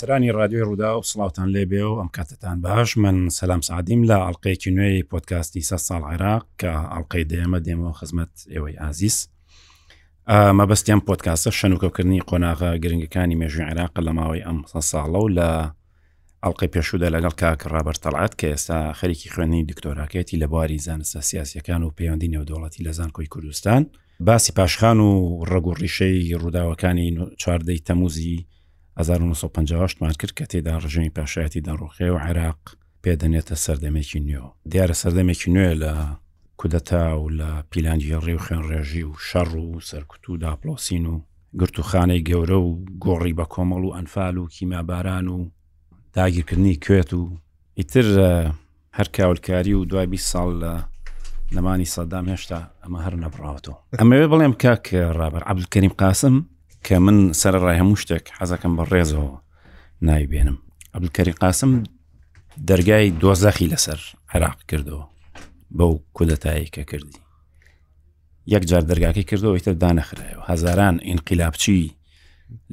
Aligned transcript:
سەرانی 0.00 0.30
رادیۆی 0.38 0.64
ڕوودا 0.68 0.90
و 0.98 1.02
سلااوان 1.10 1.48
لێبێ 1.54 1.82
و 1.90 1.98
ئەم 2.00 2.08
کاتتان 2.16 2.60
باش 2.60 2.98
من 2.98 3.28
سەسلام 3.28 3.60
سعدیم 3.70 4.00
لە 4.10 4.16
ئەڵلقەیەکی 4.24 4.66
نوێی 4.76 5.02
پۆتکاستی 5.12 5.62
سە 5.70 5.76
ساڵ 5.88 6.02
عێراق 6.10 6.46
کە 6.60 6.70
ئەڵلقەی 6.92 7.24
دێمە 7.32 7.58
دێمەوە 7.66 7.92
خزمەت 7.98 8.32
ئێوەی 8.52 8.76
ئازیز 8.82 9.16
مەبەستیان 10.58 11.00
پۆتکاسە 11.08 11.50
شەنوکەکردنی 11.60 12.20
قۆناغا 12.28 12.70
گرنگەکانی 12.82 13.36
مێژوی 13.40 13.64
عێراق 13.70 13.94
لە 14.06 14.12
ماوەی 14.18 14.42
ئەم 14.46 14.58
سە 14.72 14.80
ساڵە 14.90 15.20
و 15.24 15.28
لە 15.38 15.50
ئەڵلقی 16.44 16.68
پێشودا 16.74 17.08
لەگەڵ 17.14 17.34
کاک 17.42 17.60
ڕابەرتەڵات 17.74 18.32
کە 18.40 18.46
ئێستا 18.52 18.78
خەرێکی 18.98 19.28
خوێنی 19.32 19.62
دکتۆراکەتی 19.70 20.36
لە 20.42 20.46
بواری 20.52 20.78
زانستە 20.86 21.20
سیاسەکان 21.30 21.82
و 21.82 21.90
پەیوەندی 21.96 22.32
نێودوڵەتی 22.34 22.80
لە 22.86 22.92
زانکۆی 22.98 23.26
کوردستان 23.32 23.82
باسی 24.26 24.52
پاشخان 24.58 24.98
و 25.08 25.10
ڕگوڕیشەی 25.52 26.18
ڕووداوەکانی 26.42 27.06
چواردەی 27.42 27.80
تەموزی 27.88 28.38
1950 28.98 30.00
مان 30.00 30.12
کرد 30.12 30.32
کە 30.38 30.44
تێدا 30.52 30.78
ڕژەی 30.84 31.12
پاشایەتی 31.18 31.64
دەڕۆخێ 31.68 32.08
و 32.12 32.18
عێراق 32.24 32.58
پێدەنێتە 33.04 33.54
سەردەمێکی 33.64 34.20
نوێ 34.28 34.44
دیارە 34.72 34.94
سەردەمێکی 35.02 35.50
نوێ 35.54 35.70
لە 35.82 35.92
کودەتا 36.60 37.04
و 37.22 37.28
لە 37.38 37.50
پیلانجی 37.70 38.16
ڕێ 38.24 38.34
و 38.36 38.42
خوێن 38.44 38.62
ڕێژی 38.70 39.04
و 39.08 39.12
شەڕ 39.28 39.50
و 39.56 39.80
سەرکوت 39.88 40.24
و 40.28 40.36
داپلۆسین 40.42 41.04
و 41.12 41.20
گرتوخانەی 41.60 42.24
گەورە 42.28 42.58
و 42.64 42.68
گۆڕی 43.04 43.34
بە 43.38 43.44
کۆمەڵ 43.52 43.82
و 43.86 43.94
ئەنفال 43.96 44.36
و 44.38 44.46
کیماباران 44.54 45.26
و 45.28 45.38
داگیرکردنی 46.14 46.74
کوێت 46.84 47.10
و 47.20 47.22
ئیتر 47.78 48.06
هەر 48.98 49.08
کاولکاری 49.16 49.74
و 49.74 49.84
دوای 49.84 50.06
20 50.06 50.32
ساڵ 50.32 50.48
لە 50.62 50.74
نەمانی 51.54 51.90
سەدام 51.94 52.26
هێشتا 52.32 52.60
ئەمە 52.82 53.00
هەر 53.04 53.14
نەبراوەوە 53.22 53.74
ئەمەوێ 54.00 54.26
بڵێم 54.32 54.54
کاک 54.64 54.84
ڕابەر 55.18 55.42
عبلکەریم 55.50 55.92
قاسم 56.00 56.36
کە 56.86 56.92
من 56.98 57.32
سەر 57.32 57.58
ڕای 57.62 57.78
هەموو 57.80 57.96
شتێک 57.96 58.28
حەزەکەم 58.38 58.76
بە 58.78 58.84
ڕێزەوە 58.90 59.40
نایبێنم 60.02 60.58
ئەبلکەری 60.94 61.32
قاسم 61.40 61.72
دەرگای 62.68 63.10
دۆزەخی 63.20 63.70
لەسەر 63.72 64.00
عێراق 64.32 64.58
کردەوە 64.70 65.04
بەو 65.78 65.92
کودەتایی 66.16 66.70
کە 66.74 66.82
کردی 66.90 67.20
یەک 68.54 68.64
جار 68.70 68.82
دەرگاکەی 68.90 69.28
کردەوە 69.30 69.60
تر 69.64 69.74
دانەخرایەوە 69.82 70.48
هەزاران 70.50 70.94
ئینقلابچی 71.08 71.92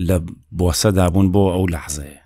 لە 0.08 0.16
بۆسە 0.60 0.90
دابوون 0.98 1.28
بۆ 1.36 1.44
ئەو 1.56 1.66
لەحزەیە 1.74 2.20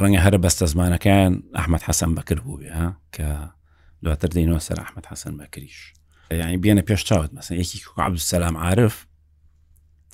ڕەنگە 0.00 0.20
هەرە 0.24 0.38
بەستە 0.44 0.66
زمانەکان 0.72 1.32
ئەحمد 1.56 1.82
حەسەن 1.88 2.12
بەکرد 2.16 2.42
بووێ 2.46 2.70
کە 3.16 3.26
دواتر 4.04 4.28
دەینەوە 4.36 4.58
سەر 4.66 4.78
ئەحمد 4.82 5.04
حەسەن 5.10 5.34
بەکریش 5.40 5.80
یعنی 6.30 6.56
بێنە 6.64 6.82
پێش 6.88 7.02
چاوت 7.08 7.30
مەسن 7.36 7.52
یەکی 7.56 7.78
عبد 8.06 8.18
سەسلام 8.18 8.56
عاعرف 8.56 8.96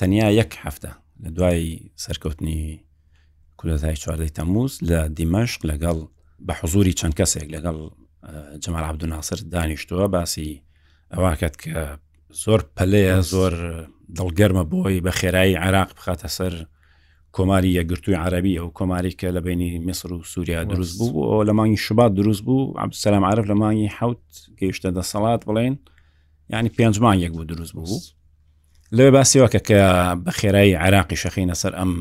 تەنیا 0.03 0.29
یەک 0.41 0.53
هەفتە 0.65 0.91
لە 1.25 1.31
دوای 1.37 1.63
سەرکەوتنی 2.05 2.61
کولەتای 3.61 3.97
چواردەی 4.03 4.35
تەموز 4.39 4.73
لە 4.89 4.99
دیمەشق 5.19 5.61
لەگەڵ 5.71 5.99
بە 6.47 6.53
حزوری 6.61 6.95
چەند 7.01 7.15
کەسێک 7.19 7.47
لەگەڵ 7.55 7.77
جەمال 8.63 8.85
عبدوناسر 8.91 9.39
دانیشتووە 9.53 10.07
باسی 10.15 10.49
ئەواکەت 11.15 11.55
کە 11.63 11.75
زۆر 12.45 12.61
پەلەیە 12.77 13.19
زۆر 13.33 13.55
دڵگەرمە 14.19 14.65
بۆی 14.73 15.01
بە 15.07 15.13
خێرایی 15.19 15.57
عراق 15.65 15.91
بخاتە 15.97 16.29
سەر 16.37 16.55
کۆماری 17.37 17.77
یەگرتووی 17.79 18.19
عربی 18.25 18.59
ئەو 18.61 18.69
کۆماری 18.79 19.13
کە 19.21 19.29
لە 19.37 19.41
بینی 19.47 19.79
میسر 19.87 20.13
و 20.13 20.23
سووریا 20.33 20.65
دروست 20.73 20.99
بوو 20.99 21.29
ئەو 21.33 21.45
لە 21.49 21.53
مانگی 21.59 21.79
شوبات 21.87 22.13
دروست 22.21 22.43
بوو 22.47 22.75
عبسەسلام 22.85 23.25
عرب 23.31 23.45
لە 23.51 23.55
مانگی 23.63 23.89
حوت 23.99 24.23
گەیشتە 24.61 24.89
دەسەڵات 24.99 25.41
بڵێن 25.49 25.75
ینی 26.53 26.71
پێنجمان 26.79 27.17
یەک 27.25 27.33
بوو 27.35 27.45
دروست 27.53 27.73
بوو 27.77 27.97
لەوێ 28.97 29.11
باسیەوەکە 29.17 29.61
کە 29.69 29.77
بە 30.25 30.33
خێرایی 30.39 30.75
عراقی 30.85 31.17
شەخینە 31.23 31.55
سەر 31.63 31.73
ئەم 31.81 31.93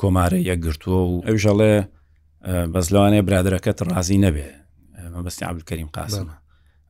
کۆمارە 0.00 0.38
یەکگرتووە 0.50 1.00
و 1.10 1.24
ئەوژەڵێ 1.28 1.74
بەزلوانێ 2.74 3.20
برادەکەت 3.26 3.78
ڕازی 3.90 4.18
نەبێ 4.26 4.48
مەبستی 5.16 5.44
عبلکەریم 5.50 5.90
قاسمە 5.96 6.34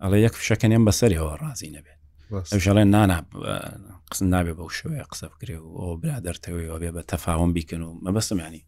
ئەڵێ 0.02 0.18
یەک 0.26 0.34
فشەکەنێن 0.40 0.82
بەسەرەوە 0.88 1.32
ڕازی 1.42 1.70
نەبێ 1.76 1.94
ئەوژەڵێن 2.52 2.88
نانا 2.94 3.16
قسم 4.10 4.26
نابێ 4.34 4.52
بەو 4.58 4.68
شوەیە 4.78 5.04
قسە 5.12 5.26
بکرێ 5.32 5.58
و 5.58 5.68
ئەو 5.80 5.90
برادەرتەوەیەوە 6.02 6.76
بێ 6.82 6.90
بە 6.96 7.02
تەفاوم 7.12 7.50
بیکن 7.56 7.80
و 7.82 7.88
مەبەستم 8.04 8.38
ینی 8.46 8.62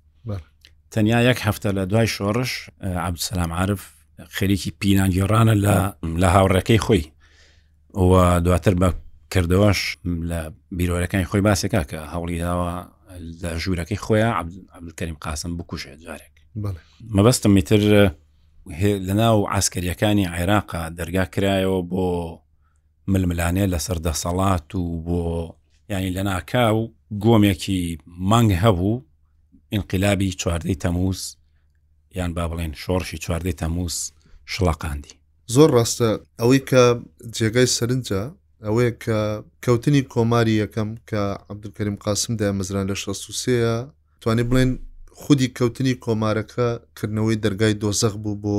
تەنیا 0.94 1.18
یەک 1.28 1.38
هەفتە 1.46 1.68
لە 1.76 1.82
دوای 1.90 2.08
شۆڕش 2.16 2.52
عبدسلام 3.06 3.52
عرف 3.52 3.82
خەریکی 4.36 4.70
پینانگیێڕانە 4.80 5.54
لە 5.64 5.76
لە 6.22 6.28
هاوڕەکەی 6.34 6.78
خۆی 6.86 7.04
دواتر 8.46 8.74
بە 8.82 8.88
کردەوەش 9.34 9.80
لە 10.30 10.40
بیرۆرەکانی 10.78 11.24
خۆی 11.30 11.40
باسێکا 11.48 11.82
کە 11.90 11.98
هەوڵی 12.12 12.38
داوە 12.44 12.72
لە 13.42 13.50
ژوورەکەی 13.62 14.00
خۆیان 14.04 14.32
عبدکەریم 14.78 15.16
قاسم 15.24 15.52
بکوشێ 15.56 15.92
جارێک 16.04 16.34
مەبەستم 17.16 17.50
میتر 17.56 17.82
لە 19.06 19.12
ناو 19.22 19.38
ئاسکەریەکانی 19.52 20.28
عێراقا 20.36 20.82
دەرگا 20.98 21.24
کرایەوە 21.36 21.80
بۆ 21.90 22.06
ململانێ 23.12 23.66
لە 23.72 23.78
سەردە 23.86 24.12
سەڵات 24.22 24.68
و 24.74 24.84
بۆ 25.06 25.22
ینی 25.92 26.12
لە 26.16 26.22
ناکاو 26.30 26.78
گۆمێکی 27.24 27.80
مانگ 28.30 28.50
هەبوو 28.64 29.02
ئینقلابی 29.72 30.30
چواردەی 30.40 30.76
تەموز 30.84 31.20
یان 32.18 32.30
با 32.36 32.44
بڵێن 32.50 32.72
شۆڕشی 32.82 33.18
چواردەی 33.24 33.54
تەموز 33.62 33.96
شڵەقاندی 34.52 35.12
زۆر 35.54 35.68
ڕاستە 35.76 36.08
ئەوەی 36.40 36.60
کە 36.70 36.82
جێگای 37.36 37.66
سەرنجە 37.78 38.22
ئەوەیە 38.66 38.92
کە 39.04 39.18
کەوتنی 39.64 40.02
کۆماری 40.12 40.58
یەکەم 40.62 40.88
کە 41.08 41.22
عبدکەریم 41.52 41.96
قاسم 42.04 42.32
دا 42.40 42.46
مەزران 42.58 42.84
لە 42.90 42.96
16 42.96 43.86
توانێت 44.22 44.48
بڵێن 44.50 44.70
خودی 45.22 45.48
کەوتنی 45.58 45.94
کۆمارەکە 46.04 46.68
کردنەوەی 46.98 47.40
دەرگای 47.44 47.74
دۆزەخ 47.82 48.14
بوو 48.22 48.40
بۆ 48.44 48.58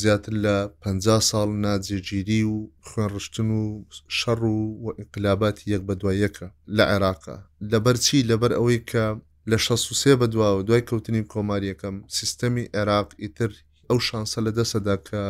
زیاتر 0.00 0.34
لە 0.44 0.56
50 0.84 1.20
ساڵ 1.30 1.48
ناجێگیری 1.64 2.42
و 2.52 2.70
خوێنڕشتن 2.88 3.48
و 3.60 3.84
شەڕ 4.18 4.40
و 4.44 4.54
و 4.84 4.88
انقلاباتی 5.00 5.64
یەک 5.74 5.82
بە 5.88 5.94
دوایەکە 6.00 6.46
لە 6.76 6.84
عێراقا 6.90 7.36
لەبەرچی 7.72 8.26
لەبەر 8.30 8.52
ئەوەی 8.58 8.78
کە 8.92 9.04
لە 9.50 9.56
16 9.58 10.16
بەدواوە 10.20 10.62
دوای 10.66 10.86
کەوتنی 10.88 11.22
کۆماریەکەم 11.32 11.96
سیستەمی 12.18 12.70
عێراق 12.76 13.08
ئیتر 13.22 13.50
ئەو 13.90 13.98
شانسە 14.08 14.38
لە 14.46 14.50
دەسەدا 14.58 14.96
کە 15.08 15.20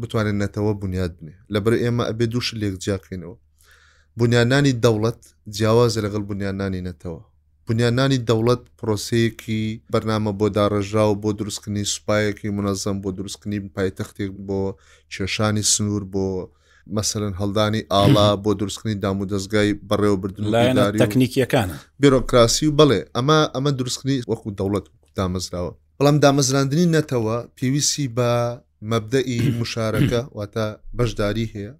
بتوانێت 0.00 0.36
نەتەوە 0.42 0.72
بنیاد 0.82 1.12
بنێ 1.18 1.36
لەبەر 1.54 1.74
ئێمە 1.82 2.04
ئەبێ 2.10 2.26
دووش 2.32 2.46
لێک 2.60 2.74
جیاکەینەوە 2.84 3.36
بنیانانی 4.22 4.70
دەوڵەت 4.84 5.20
جیاوازە 5.56 6.00
لەگەڵ 6.04 6.22
بنیانانی 6.30 6.80
نەتەوە 6.88 7.20
بنیانانی 7.68 8.18
دەوڵەت 8.28 8.62
پرۆسەیەکی 8.78 9.62
بەرنامە 9.94 10.32
بۆ 10.40 10.46
داڕژرا 10.58 11.04
و 11.10 11.14
بۆ 11.22 11.30
دروستکردنی 11.38 11.84
سوپایەکی 11.94 12.50
منەزەم 12.58 12.96
بۆ 13.04 13.10
دروستکردنی 13.18 13.60
پایتەختێک 13.76 14.32
بۆ 14.46 14.60
کێشانی 15.14 15.62
سنوور 15.72 16.04
بۆ 16.14 16.26
مەسەرن 16.94 17.34
هەڵدانی 17.40 17.82
ئاڵا 17.92 18.28
بۆ 18.44 18.50
دروستکردنی 18.60 19.00
دام 19.04 19.16
و 19.20 19.26
دەستگای 19.32 19.72
بەڕێوەبردن 19.88 20.44
لایەن 20.52 20.76
تەکنیکیەکانە 21.02 21.76
بیرۆکراسی 22.02 22.64
و 22.68 22.74
بڵێ 22.78 23.00
ئەمە 23.16 23.38
ئەمە 23.54 23.70
دروستکردنی 23.78 24.18
وەکو 24.30 24.48
دەوڵەت 24.58 24.86
دامەزراوە 25.18 25.72
بەڵام 25.98 26.16
دامەزراندنی 26.24 26.86
نەتەوە 26.96 27.36
پێویستی 27.58 28.06
بە 28.16 28.30
مەبدەئی 28.90 29.38
مشارەکە 29.60 30.20
واتە 30.36 30.64
بەشداری 30.98 31.46
هەیە 31.54 31.72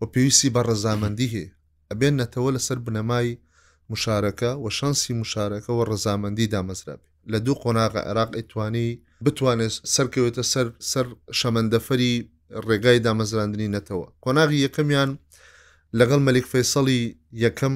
و 0.00 0.02
پێویستی 0.12 0.48
بە 0.54 0.60
ڕەزامەندی 0.68 1.28
هەیە 1.34 1.50
ئەبێنەتەوە 1.92 2.50
لەسەر 2.56 2.78
بنەمای 2.86 3.28
مشارەکە 3.92 4.50
و 4.62 4.66
شانسی 4.78 5.12
مشارەکە 5.22 5.70
و 5.74 5.84
ڕزامەندی 5.90 6.50
دامەزرابێ 6.54 7.06
لە 7.32 7.38
دوو 7.44 7.60
قۆناغە 7.62 8.00
عێراق 8.08 8.30
ئەتوانی 8.38 8.88
بتوانێت 9.24 9.74
سەرکەوێتە 9.94 10.42
سەر 10.52 10.66
سەر 10.90 11.06
شەمەندەفەری 11.38 12.12
ڕێگای 12.66 13.02
دامەزراندنی 13.06 13.72
نەتەوە 13.76 14.06
قۆناغی 14.24 14.62
یەکەمیان 14.66 15.10
لەگەڵ 15.98 16.20
مەلیک 16.26 16.46
فەیسەڵی 16.52 17.00
یەکەم 17.44 17.74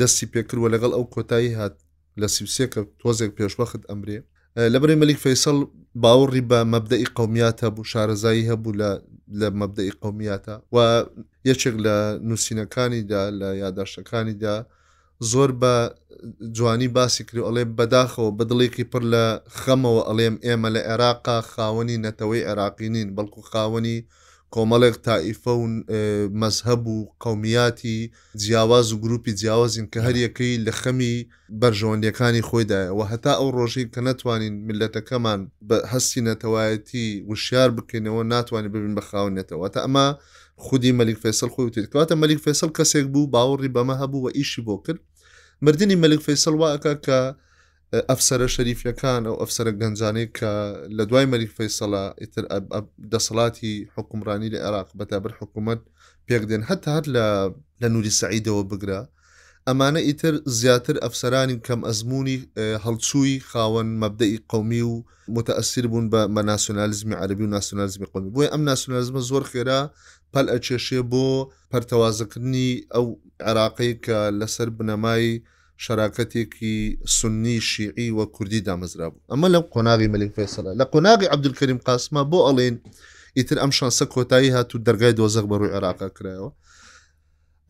دەستی 0.00 0.30
پێکردوە 0.32 0.68
لەگەڵ 0.74 0.92
ئەو 0.96 1.04
کۆتایی 1.14 1.56
هات 1.60 1.76
لە 2.20 2.28
سیوسێکە 2.36 2.80
تۆزێک 3.00 3.32
پێشوەخت 3.38 3.82
ئەمرێ 3.90 4.18
لەبری 4.56 4.94
مەلیک 5.00 5.18
فەیسەڵ 5.24 5.56
باوەڕی 6.02 6.42
بە 6.50 6.58
مەبدەی 6.72 7.04
قومیاتە 7.18 7.68
بوو 7.74 7.88
شارەزایی 7.92 8.48
هەبوو 8.50 8.76
لە 8.80 8.90
لە 9.40 9.48
مەبدەی 9.60 9.90
قومیاتە 10.02 10.54
و 10.74 10.78
یەکێک 11.50 11.76
لە 11.84 11.96
نووسینەکانیدا 12.28 13.22
لە 13.40 13.48
یاداشتەکانیدا 13.62 14.56
زۆر 15.30 15.50
بە 15.60 15.74
جوانی 16.56 16.88
باسی 16.96 17.22
کری 17.28 17.44
ئەڵێ 17.46 17.64
بەداخەوە 17.78 18.30
بەدڵێکی 18.38 18.84
پڕ 18.92 19.02
لە 19.14 19.24
خەمەوە 19.60 20.02
ئەڵێم 20.08 20.36
ئێمە 20.46 20.68
لە 20.74 20.80
عێراقا 20.88 21.38
خاوەنی 21.52 22.00
نەتەوەی 22.06 22.46
عێراقی 22.48 22.88
نین 22.94 23.08
بەڵکو 23.16 23.40
خاوەنی 23.50 23.98
کۆمەڵێک 24.54 24.96
تائیفە 25.08 25.52
و 25.56 25.64
مەزهب 26.40 26.86
و 26.94 26.96
قومیاتی 27.24 27.98
جیاواز 28.42 28.88
و 28.92 28.98
گروپی 29.04 29.32
جیاوازین 29.40 29.86
کە 29.94 29.98
هەر 30.06 30.16
یەکەی 30.26 30.56
لە 30.66 30.72
خەمی 30.80 31.16
بەرژەوەندیەکانی 31.62 32.42
خۆیدایەوە 32.48 33.04
هەتا 33.12 33.32
ئەو 33.38 33.48
ڕۆژین 33.56 33.88
کە 33.94 34.00
ناتوانین 34.08 34.54
ملەتەکەمان 34.68 35.40
بە 35.68 35.76
هەستی 35.92 36.22
نەتەوایەتی 36.28 37.08
وشار 37.30 37.68
بکەینەوە 37.76 38.22
ناتوانین 38.32 38.70
ببین 38.74 38.94
بە 38.98 39.02
خاونێتەوە 39.08 39.66
تا 39.74 39.80
ئەمە 39.86 40.06
خودی 40.64 40.92
مەلیک 40.98 41.18
فێسل 41.24 41.48
خۆی 41.54 41.66
وتێتکەواتە 41.68 42.14
مەلیک 42.22 42.40
فێسل 42.46 42.70
کەسێک 42.78 43.06
بوو 43.12 43.30
باوەڕی 43.34 43.70
بەمە 43.76 43.94
هەبوو 44.02 44.24
و 44.24 44.28
ئیشی 44.38 44.62
بۆ 44.66 44.74
کرد 44.86 45.00
مردنی 45.64 45.96
مەلیک 46.02 46.22
فێسل 46.26 46.54
واکە 46.62 46.92
کە 47.06 47.20
ئەفسرە 48.10 48.46
شەریفیەکان 48.54 49.22
ئەو 49.28 49.36
ئەفسرە 49.42 49.72
گەنجانەی 49.80 50.28
کە 50.38 50.52
لە 50.96 51.02
دوای 51.10 51.26
مەریک 51.32 51.50
فەیسەڵا 51.58 52.04
ئیتر 52.22 52.44
دەسەڵاتی 53.12 53.74
حکومڕانی 53.94 54.52
لە 54.54 54.58
عێراق 54.64 54.88
بەتابەر 54.98 55.32
حکوومەت 55.40 55.80
پێک 56.26 56.42
دێن 56.50 56.62
هەتا 56.68 56.90
هەر 56.96 57.04
لە 57.82 57.88
نووری 57.92 58.16
سعیدەوە 58.20 58.62
بگرە 58.70 59.00
ئەمانە 59.68 60.00
ئیتر 60.08 60.34
زیاتر 60.60 60.96
ئەفسرانی 61.04 61.56
کەم 61.66 61.80
ئەزمموی 61.88 62.36
هەڵچووی 62.84 63.34
خاوەن 63.50 63.88
مەبدەی 64.02 64.34
قومی 64.50 64.82
و 64.90 64.94
متەئسیر 65.36 65.84
بوون 65.90 66.06
بە 66.12 66.20
بە 66.34 66.42
ناسیۆنالیزمی 66.50 67.16
عربی 67.22 67.44
و 67.46 67.52
ناسیۆنالیزمی 67.56 68.08
قومی 68.12 68.30
بۆی 68.34 68.52
ئەم 68.52 68.62
ناسیۆنالیزمە 68.70 69.20
زۆر 69.30 69.42
خێرا 69.50 69.80
پەل 70.32 70.46
ئەچێشێ 70.52 71.00
بۆ 71.12 71.26
پەرتەوازەکردنی 71.72 72.70
ئەو 72.94 73.06
عراقی 73.48 73.92
کە 74.04 74.18
لەسەر 74.40 74.68
بنەمای 74.78 75.26
شراکەتێکی 75.82 76.76
سنی 77.18 77.60
شیعی 77.60 78.08
وە 78.16 78.24
کوردی 78.36 78.62
دامەزرا 78.68 79.06
بوو 79.12 79.22
ئەمە 79.32 79.48
لەم 79.54 79.64
قۆناغی 79.74 80.08
مەلک 80.14 80.30
فێسەلا 80.38 80.72
لە 80.80 80.84
قۆناغی 80.92 81.26
عبدولکەریم 81.34 81.80
قاسمە 81.88 82.22
بۆ 82.30 82.38
ئەڵێن 82.48 82.76
ئیتر 83.36 83.56
ئەم 83.62 83.70
شانسە 83.78 84.04
کۆتایی 84.14 84.54
هاتو 84.56 84.76
دەرگای 84.86 85.14
دۆزەق 85.18 85.46
بەڕووی 85.50 85.72
عێراقا 85.76 86.08
کرایەوە 86.16 86.50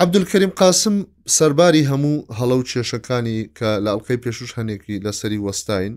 عبدولکەریم 0.03 0.53
قاسم 0.61 0.97
سەرباری 1.37 1.85
هەموو 1.91 2.17
هەڵە 2.39 2.55
و 2.59 2.63
کێشەکانی 2.69 3.39
کە 3.59 3.71
لە 3.85 3.89
ئەڵلقەی 3.93 4.23
پێشوش 4.25 4.51
هەنێکی 4.59 4.95
لەسەری 5.05 5.41
وەستاین 5.47 5.93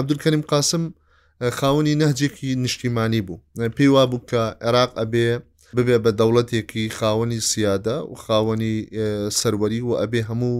عبدولکەریم 0.00 0.42
قاسم 0.52 0.82
خاونی 1.58 1.94
نەهجێکی 2.02 2.50
نیشتیمانی 2.64 3.20
بوو 3.26 3.36
پێی 3.76 3.90
وا 3.94 4.04
بوو 4.10 4.22
کە 4.30 4.42
عێراق 4.66 4.90
ئەبێ 5.00 5.28
ببێ 5.76 5.96
بە 6.04 6.10
دەوڵەتێکی 6.20 6.84
خاوەنی 6.98 7.40
سیادە 7.50 7.96
و 8.10 8.14
خاوەنی 8.24 8.76
سەروەری 9.40 9.80
و 9.88 9.92
ئەبێ 10.02 10.22
هەموو 10.28 10.58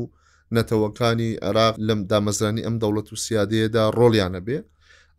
نەتەوەکانی 0.57 1.31
عراق 1.49 1.75
لەم 1.89 2.01
دامەزرانی 2.11 2.63
ئەم 2.67 2.77
دەوڵەت 2.83 3.09
و 3.13 3.17
سیادەیەدا 3.25 3.83
ڕۆلیانە 3.99 4.41
بێ 4.47 4.59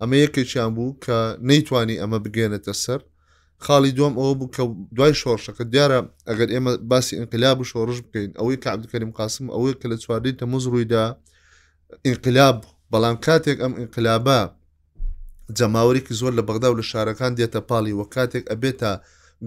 ئەمە 0.01 0.15
یەکێکیان 0.23 0.71
بوو 0.75 0.97
کە 1.05 1.17
نەیتوانی 1.49 1.99
ئەمە 2.01 2.17
بگێنێتە 2.25 2.73
سەر 2.83 2.99
خاڵی 3.65 3.91
دوم 3.97 4.13
ئەوە 4.19 4.33
بوو 4.39 4.51
کە 4.55 4.61
دوای 4.97 5.13
شۆڕشەکە 5.21 5.63
دیارە 5.73 5.99
ئەگەر 6.29 6.49
ئێمە 6.55 6.71
باسی 6.91 7.13
ئینقلاب 7.19 7.57
و 7.59 7.65
شۆڕش 7.71 7.97
بکەین 8.05 8.31
ئەوەی 8.39 8.57
کە 8.63 8.67
عبدکەریم 8.75 9.11
قاسم 9.19 9.45
ئەوەی 9.55 9.73
کە 9.81 9.85
لە 9.91 9.97
چواردی 10.03 10.37
تەموز 10.39 10.63
ڕوویدا 10.71 11.05
ئینقلاب 12.07 12.57
بەڵام 12.91 13.17
کاتێک 13.25 13.57
ئەم 13.63 13.73
ئینقلابە 13.79 14.39
جەماوەێکی 15.57 16.13
زۆر 16.21 16.31
لە 16.39 16.43
بەغدا 16.47 16.67
و 16.71 16.77
لە 16.81 16.85
شارەکان 16.91 17.31
دێتە 17.39 17.61
پاڵی 17.69 17.93
وە 17.99 18.05
کاتێک 18.15 18.43
ئەبێتە 18.51 18.91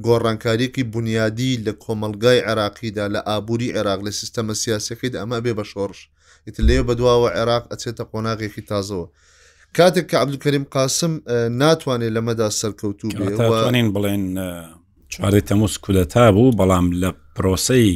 گۆڕانکاریەکی 0.04 0.82
بنیادی 0.94 1.56
لە 1.66 1.72
کۆمەلگای 1.84 2.40
عێراقیدا 2.48 3.04
لە 3.14 3.20
ئابووری 3.28 3.72
عێراق 3.76 4.00
لە 4.06 4.10
سیستەمە 4.18 4.54
سیاسەکەیدا 4.62 5.16
ئەمە 5.22 5.38
بێ 5.44 5.52
بە 5.58 5.64
شۆڕش 5.72 6.00
ئیت 6.46 6.56
لێ 6.68 6.78
بەدواوە 6.86 7.30
عێراق 7.38 7.64
ئەچێتە 7.72 8.04
قۆناغێکی 8.12 8.62
تازەوە. 8.70 9.06
کاتێک 9.76 10.06
کە 10.10 10.14
عبدکەریم 10.22 10.64
قاسم 10.74 11.12
ناتوانێت 11.60 12.12
لەمەدا 12.16 12.48
سەرکەوتو 12.60 13.06
بێوانین 13.18 13.88
بڵێن 13.94 14.24
چواردەی 15.12 15.44
تەموز 15.50 15.74
کودەتا 15.84 16.26
بوو 16.34 16.52
بەڵام 16.58 16.86
لە 17.02 17.10
پرۆسی 17.36 17.90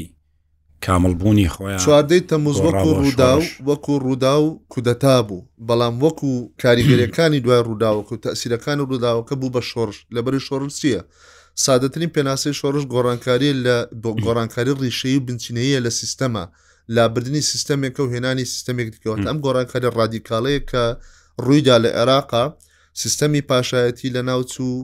کاملبوونی 0.87 1.49
خۆیان 1.55 1.79
چواردەی 1.85 2.23
تەموز 2.31 2.57
وەکو 2.67 2.91
ڕوودا 3.01 3.33
و 3.39 3.45
وەکو 3.69 3.95
ڕوودا 4.05 4.37
و 4.43 4.49
کودەتا 4.75 5.17
بوو 5.27 5.47
بەڵام 5.69 5.95
وەکو 6.05 6.31
کاریگەریەکانی 6.63 7.39
دوای 7.45 7.61
ڕووداوەکو 7.67 8.17
تەسیرەکان 8.27 8.79
و 8.81 8.87
ڕووداوەکە 8.91 9.35
بوو 9.41 9.51
بە 9.55 9.63
شۆڕش 9.71 9.99
لەبەری 10.15 10.41
شۆڕسیە 10.47 11.01
سادەترین 11.65 12.11
پێناسی 12.17 12.53
شۆڕش 12.61 12.85
گۆڕانکاری 12.95 13.51
لە 13.65 13.77
گۆڕانکاری 14.25 14.73
ڕیشەی 14.81 15.17
و 15.19 15.25
بنچینەیە 15.27 15.79
لە 15.87 15.91
سیستەما 16.01 16.45
لابردننی 16.97 17.43
سیستمێکە 17.51 18.01
و 18.03 18.09
هێنانی 18.15 18.45
سیستمێک 18.53 18.89
دیکەوت 18.95 19.21
ئەم 19.29 19.39
گۆڕانکاری 19.45 19.93
ڕادیکاڵەیە 19.97 20.61
کە 20.71 20.85
ڕوویدا 21.45 21.77
لە 21.85 21.91
عێراقا 21.99 22.45
سیستەمی 23.03 23.43
پاشایەتی 23.51 24.09
لە 24.17 24.23
ناوچوو 24.29 24.75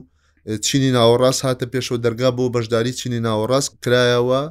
چینی 0.65 0.91
ناوەڕاست 0.97 1.41
هاتە 1.45 1.65
پێشەوە 1.73 1.99
دەرگا 2.05 2.29
بۆ 2.37 2.45
بەشداری 2.55 2.97
چینی 2.99 3.19
ناوەڕاست 3.27 3.69
کرایەوە 3.83 4.41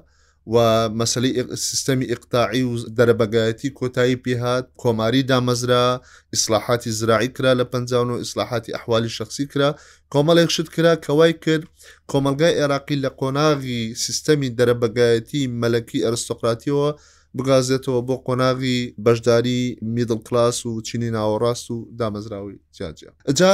و 0.47 0.89
مەسلی 0.91 1.43
سیستەمی 1.57 2.11
ئقتاعی 2.13 2.63
و 2.63 2.77
دەرەبەگایەتی 2.79 3.71
کۆتایی 3.81 4.17
پێهات 4.25 4.65
کۆماری 4.83 5.27
دامەزرا 5.31 6.01
ئیسلاحاتی 6.35 6.91
زراعی 6.91 7.29
کرا 7.29 7.55
لە 7.61 7.65
پ 7.65 7.75
و 7.93 8.13
ئیسلاحاتی 8.19 8.73
ئەحوالی 8.77 9.07
شخصی 9.09 9.47
کرا 9.47 9.75
کۆمەڵێک 10.15 10.51
شت 10.51 10.69
کرا 10.69 10.95
کەوای 10.97 11.33
کرد 11.45 11.65
کۆمەلگای 12.13 12.55
عێراقی 12.61 12.97
لە 13.05 13.11
قۆناغی 13.21 13.95
سیستەمی 14.05 14.51
دەرەبەگایەتی 14.59 15.43
مەلەکی 15.61 16.05
ئەرستۆقراتیەوە 16.05 16.91
بگازێتەوە 17.39 18.01
بۆ 18.09 18.17
قۆناغی 18.27 18.81
بەشداری 19.05 19.79
میدل 19.95 20.19
کلاس 20.27 20.67
و 20.67 20.83
چینی 20.87 21.11
ناوەڕاست 21.11 21.71
و 21.71 21.89
دامەزراوی 21.99 22.57
جاجیا 22.77 23.11
ئەجا 23.29 23.51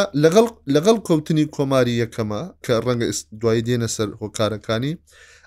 لەگەڵ 0.75 0.97
کەوتنی 1.09 1.45
کۆماری 1.57 1.99
یەکەمە 2.03 2.43
کە 2.65 2.73
ڕەنگە 2.87 3.11
دوایی 3.41 3.63
دێنە 3.67 3.89
سەر 3.97 4.09
هۆکارەکانی 4.21 4.93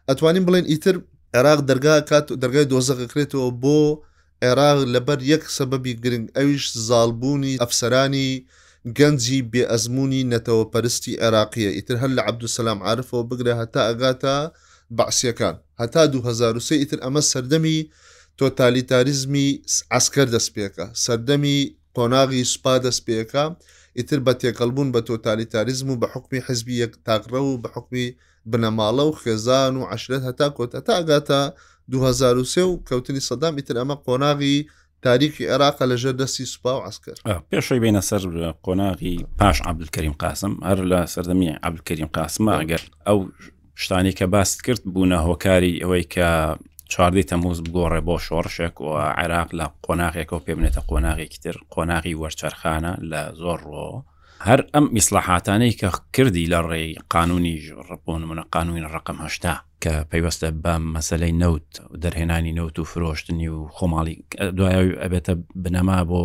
ئەتوانین 0.10 0.46
بڵێن 0.48 0.66
ئیتر 0.72 0.96
عێراق 1.36 1.60
دەرگا 1.70 1.96
کات 2.10 2.28
دەرگای 2.42 2.66
دۆزەقکرێتەوە 2.74 3.50
بۆ 3.64 3.78
عێراق 4.46 4.80
لەبەر 4.94 5.20
یەک 5.32 5.44
سەبەبی 5.58 5.94
گرنگ 6.04 6.26
ئەویش 6.38 6.66
زالبوونی 6.90 7.60
ئەفسەرانی 7.64 8.30
گەنجی 8.98 9.40
بێ 9.52 9.64
ئەزمموی 9.72 10.28
نەتەوە 10.34 10.64
پەرستی 10.74 11.20
عێراقیە 11.24 11.70
ئیتر 11.78 11.96
هەر 12.02 12.12
لە 12.18 12.22
عبدوسەسلام 12.30 12.80
عرفەوە 12.90 13.24
بگرێ 13.32 13.54
هەتا 13.62 13.82
ئەگاتە 13.90 14.36
بەعسیەکان 14.98 15.56
هەتا 15.82 16.02
2023 16.14 16.76
ئیتر 16.82 17.00
ئەمە 17.06 17.22
سەردەمی 17.32 17.78
تۆتالیتاریزمی 18.40 19.48
ئەسکەر 19.94 20.28
دەستپێکە 20.36 20.86
سەردەمی 21.06 21.58
قۆناغی 21.96 22.44
سوپا 22.52 22.74
دەستپێکە 22.86 23.44
ئیتر 23.98 24.20
بە 24.26 24.34
تێکەڵبوون 24.42 24.90
بە 24.94 25.02
تۆتالیتاریزم 25.10 25.88
و 25.90 26.00
بە 26.02 26.08
حکمی 26.14 26.40
حزبی 26.48 26.76
یەک 26.84 26.94
تاقرە 27.08 27.42
و 27.48 27.54
بە 27.64 27.70
حکمی 27.76 28.08
بنەماڵە 28.52 29.04
و 29.10 29.18
خێزان 29.22 29.74
و 29.78 29.84
عشرێت 29.94 30.24
هەتا 30.30 30.48
کۆتە 30.58 30.80
تاگاتە 30.88 31.42
2023 31.92 32.62
و 32.62 32.74
کەوتنی 32.88 33.22
سەدام 33.30 33.54
ئیتر 33.58 33.76
ئەمە 33.82 33.96
قۆناغی 34.06 34.56
تاریکی 35.02 35.46
عێراقا 35.52 35.86
لەژێر 35.92 36.16
دەستی 36.22 36.46
سوپا 36.54 36.74
و 36.78 36.84
ئەسکر 36.86 37.16
پێشۆی 37.50 37.80
بینە 37.84 38.02
سەر 38.10 38.24
قۆناغی 38.66 39.24
پاش 39.40 39.62
عبلکەریم 39.72 40.16
قاسم 40.24 40.54
هەر 40.70 40.80
لە 40.92 41.00
سەردەمی 41.14 41.50
عبلکەریم 41.68 42.10
قاسمە 42.18 42.54
ئەگەر 42.60 42.82
ئەو 43.08 43.20
شتانی 43.82 44.12
کە 44.20 44.24
باست 44.34 44.60
کرد 44.66 44.82
بوونە 44.94 45.18
هۆکاری 45.28 45.82
ئەوەی 45.84 46.06
کە 46.14 46.30
چاردەی 46.94 47.28
تەموز 47.32 47.58
بگۆڕێ 47.66 48.02
بۆ 48.08 48.16
شۆڕشێک 48.28 48.76
و 48.86 48.90
عێراق 49.20 49.50
لە 49.60 49.66
قۆناغێکەوە 49.86 50.42
پێ 50.46 50.54
بنێتە 50.58 50.82
قۆناغێکی 50.90 51.40
تر 51.44 51.56
قۆناغی 51.74 52.16
وەرچەرخانە 52.22 52.94
لە 53.12 53.22
زۆر 53.42 53.60
ڕۆ 53.72 53.90
هەر 54.50 54.62
ئەم 54.76 54.86
ئیسلاحاتانەی 54.98 55.74
کە 55.82 55.90
کردی 56.16 56.46
لە 56.54 56.60
ڕێی 56.70 56.90
قانونی 57.14 57.56
ڕپۆن 57.92 58.22
منە 58.30 58.44
قانونی 58.56 58.86
ڕقم 58.96 59.18
هەشتا 59.26 59.56
کە 59.84 59.94
پەیوەستە 60.12 60.48
بە 60.64 60.74
مەسلەی 60.96 61.34
نەوت 61.44 61.68
دەرهێنانی 62.04 62.54
نەوت 62.60 62.76
و 62.80 62.84
فرۆشتنی 62.92 63.48
و 63.56 63.60
خۆماڵی 63.76 64.16
دوایەوی 64.58 65.00
ئەبێتە 65.04 65.34
بنەما 65.64 65.98
بۆ 66.10 66.22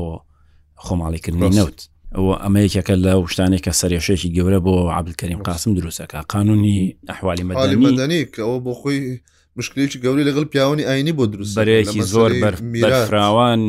خۆماڵیکردنی 0.84 1.50
نەوت 1.58 1.78
ئەوە 2.16 2.34
ئەمەیەکەکە 2.44 2.94
لە 3.04 3.12
شتانێک 3.32 3.62
کە 3.66 3.72
سەرێشێکی 3.80 4.30
گەورە 4.37 4.58
بۆ 4.66 4.75
عبلکەریم 4.98 5.40
قاسم 5.48 5.70
دروستەکە 5.78 6.18
قانونی 6.34 6.78
ئەحوالی 7.10 7.44
مەدەنی 7.50 8.20
ئەوە 8.44 8.58
بۆ 8.64 8.72
خۆی 8.80 8.98
مشکلێکی 9.58 9.98
گەوری 10.04 10.24
لەگەڵ 10.28 10.44
پیاوانی 10.54 10.84
ئاینی 10.88 11.12
بۆ 11.18 11.24
دروست 11.34 11.54
بەرەیەکی 11.60 12.00
زۆر 12.14 12.30
بەرفراوان 12.84 13.60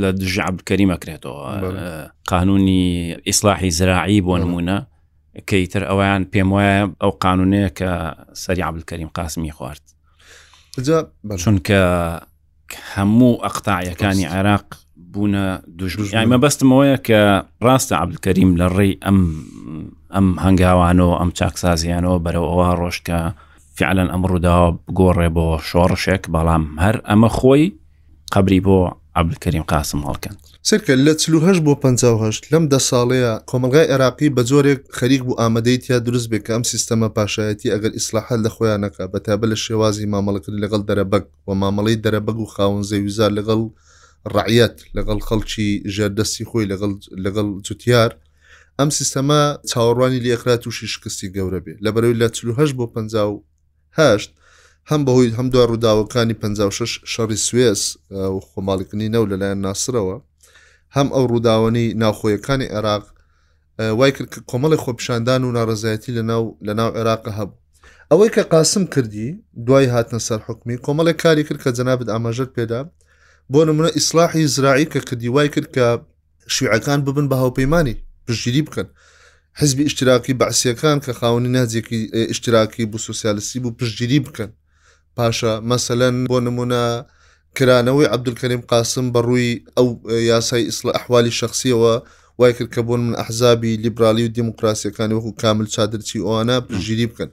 لە 0.00 0.08
دژعبکەری 0.20 0.88
مەکرێتەوە 0.92 1.48
قانونی 2.32 2.84
ئیسلاحی 3.28 3.70
زراعی 3.78 4.20
بۆ 4.26 4.34
نمونە 4.42 4.78
کەیتر 5.50 5.82
ئەویان 5.90 6.22
پێم 6.32 6.48
وایە 6.54 6.80
ئەو 7.02 7.12
قانونەیە 7.24 7.70
کە 7.78 7.90
سەری 8.42 8.62
عبلکەریم 8.70 9.10
قاسمی 9.16 9.52
خوارد 9.56 9.84
چونکە 11.44 11.80
هەموو 12.94 13.40
ئەقتاعیەکانی 13.44 14.26
عێراق 14.34 14.66
بوونە 15.12 15.44
دوژمی 15.78 16.26
مەبەستمەوەیە 16.32 16.96
کە 17.06 17.20
ڕاستە 17.66 17.94
عبلکەریم 18.02 18.50
لە 18.60 18.66
ڕێی 18.76 18.94
ئەم 19.04 19.18
ئەم 20.14 20.26
هەنگاوانەوە 20.44 21.14
ئەم 21.20 21.30
چاکسازیانەوە 21.38 22.18
بەرەو 22.24 22.44
ئەوە 22.52 22.68
ڕۆژکە 22.80 23.20
فعلەن 23.80 24.08
ئەمڕوودا 24.12 24.54
گۆڕێ 24.98 25.28
بۆ 25.36 25.46
شۆڕشێک 25.68 26.22
بەڵام 26.34 26.64
هەر 26.84 26.96
ئەمە 27.08 27.28
خۆی 27.38 27.64
قبری 28.34 28.60
بۆ 28.66 28.78
عبلکەریم 29.20 29.64
قاسم 29.72 30.00
هەڵکەن 30.08 30.36
سرکە 30.70 30.94
لە 31.06 31.12
چهش 31.22 31.58
بۆ 31.66 31.72
5 31.82 32.46
لەم 32.52 32.64
دە 32.72 32.78
ساڵەیە 32.90 33.32
کۆمەلگای 33.50 33.88
عێراقی 33.92 34.28
بە 34.36 34.42
جۆرێک 34.50 34.80
خەریک 34.98 35.22
بوو 35.26 35.38
ئامادەیت 35.40 35.82
یا 35.92 35.98
دروست 36.06 36.28
بێک 36.32 36.46
ئەم 36.52 36.62
سیستەمە 36.72 37.08
پاشایەتی 37.18 37.72
ئەگەر 37.74 37.92
ئیسلاحات 37.98 38.40
لە 38.46 38.50
خۆیانەکە 38.56 39.04
بەتابە 39.12 39.46
لە 39.52 39.56
شێوازی 39.64 40.10
مامەڵەکرد 40.12 40.58
لەگەڵ 40.64 40.82
دەرەبەک 40.88 41.24
و 41.46 41.50
مامەڵی 41.62 41.96
دەرەبەگ 42.04 42.38
و 42.40 42.46
خاون 42.54 42.82
زەویزار 42.90 43.30
لەگەڵ 43.38 43.62
ڕعەت 44.34 44.76
لەگەڵ 44.96 45.18
خەڵکی 45.28 45.68
ژێردەستی 45.94 46.44
خۆی 46.50 46.66
لەگەڵ 47.24 47.48
جوتیار 47.66 48.10
ئەم 48.78 48.90
سیستەما 48.98 49.40
چاوەڕوانی 49.70 50.20
لێکرات 50.26 50.62
و 50.66 50.70
شیشکستی 50.78 51.32
گەورە 51.36 51.60
بێ 51.64 51.72
لە 51.84 51.90
بەرەوی 51.94 52.18
لە 52.20 52.28
5 52.30 52.70
بۆ 52.78 52.86
50 52.86 53.42
هەشت 54.00 54.30
هەم 54.90 55.00
بەهۆی 55.06 55.34
هەم 55.38 55.46
دو 55.54 55.60
ڕووداوەکانی 55.70 56.34
56 56.42 57.00
شەڕی 57.12 57.38
سوێز 57.46 57.80
و 58.34 58.38
خۆماڵکننی 58.50 59.12
نەو 59.14 59.24
لەلایەن 59.30 59.60
ناسرەوە 59.66 60.16
هەم 60.96 61.08
ئەو 61.14 61.24
ڕووداوەنی 61.32 61.86
ناخۆیەکانی 62.02 62.70
عێراق 62.74 63.04
وای 63.98 64.12
کرد 64.16 64.28
کە 64.34 64.40
کۆمەڵی 64.50 64.78
خۆپیشاندان 64.84 65.40
و 65.44 65.54
ناڕزایەتی 65.58 66.12
لەناو 66.18 66.44
لەناو 66.66 66.90
عێراقە 66.98 67.30
هەبوو 67.38 67.60
ئەوەی 68.10 68.30
کە 68.36 68.42
قاسم 68.52 68.84
کردی 68.94 69.28
دوای 69.66 69.86
هاتنە 69.94 70.20
سەر 70.28 70.40
حکومی 70.46 70.76
کۆمەڵی 70.86 71.14
کاری 71.22 71.42
کرد 71.48 71.60
کە 71.64 71.70
جەنابێت 71.78 72.08
ئاماژەت 72.12 72.50
پێدا 72.56 72.80
بۆ 73.52 73.60
نمونە 73.68 73.90
ئیسلاحی 73.96 74.44
زراعی 74.54 74.86
کە 74.92 74.98
کردی 75.08 75.28
وای 75.36 75.48
کرد 75.54 75.68
کە 75.76 75.86
شیعەکان 76.54 77.00
ببن 77.06 77.26
بە 77.30 77.34
هاوپەیمانی 77.42 77.94
پشگیری 78.26 78.62
بکەن 78.68 78.88
حزبی 79.60 79.82
ئشتراکی 79.88 80.34
بەعسیەکان 80.40 80.96
کە 81.04 81.12
خاونی 81.18 81.50
نازێکی 81.56 81.98
ئشتراکی 82.32 82.84
بوو 82.90 82.98
سوسیالسی 83.08 83.58
بوو 83.64 83.76
پشتگیری 83.80 84.18
بکەن 84.26 84.50
پاشا 85.16 85.52
مەسەەن 85.70 86.16
بۆ 86.30 86.38
نمونە 86.46 86.84
کرانەوەی 87.56 88.08
عبدولکەریم 88.14 88.62
قاسم 88.72 89.06
بەڕووی 89.14 89.50
ئەو 89.78 89.86
یاسای 90.32 90.62
ئیسلا 90.68 90.90
ئەحوالی 90.96 91.32
شخصیەوە 91.40 91.94
وای 92.38 92.52
کرد 92.56 92.70
کە 92.74 92.80
بۆن 92.88 93.00
من 93.06 93.14
ئەحزابی 93.22 93.72
لیبرالی 93.84 94.24
و 94.26 94.34
دیموکراسیەکانی 94.38 95.14
وەکو 95.18 95.32
کامل 95.42 95.66
چادرچی 95.74 96.18
ئەوانە 96.26 96.56
پژگیری 96.68 97.06
بکەن 97.10 97.28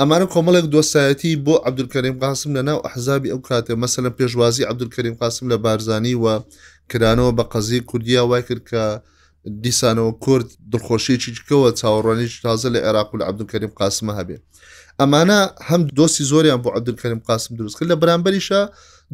ئەمانە 0.00 0.26
کۆمەڵێک 0.34 0.66
دۆسایەتی 0.74 1.32
بۆ 1.46 1.54
عبدولکەریم 1.68 2.14
قاسم 2.22 2.50
لە 2.58 2.62
ناو 2.68 2.78
ئەحزابی 2.86 3.32
ئەو 3.32 3.40
کاتێ 3.48 3.74
مەسەلە 3.82 4.10
پێشوازی 4.18 4.64
عبدولکەریم 4.70 5.14
قاسم 5.20 5.44
لە 5.52 5.56
بارزانی 5.64 6.14
و 6.24 6.26
کرانەوە 6.92 7.30
بە 7.38 7.44
قەزی 7.52 7.80
کوردیا 7.90 8.22
وای 8.30 8.42
کرد 8.48 8.64
کە 8.70 8.84
دیسانەوە 9.46 10.12
کورد 10.24 10.46
دڵخۆشیێکی 10.72 11.32
کەوە 11.48 11.68
چاوەڕوانێکی 11.80 12.40
تازە 12.46 12.68
لە 12.74 12.78
عێراق 12.86 13.08
و 13.14 13.18
لە 13.20 13.24
عبدولکەریم 13.28 13.72
قاسمە 13.80 14.12
هەبێ 14.18 14.36
ئەمانە 15.00 15.40
هەم 15.68 15.80
دۆسی 15.98 16.22
زۆریان 16.30 16.60
بۆ 16.62 16.70
عبدولکەریم 16.76 17.20
قاسم 17.28 17.52
دروست 17.58 17.76
کرد 17.78 17.88
لە 17.92 17.96
بەرامبەریشە 18.02 18.60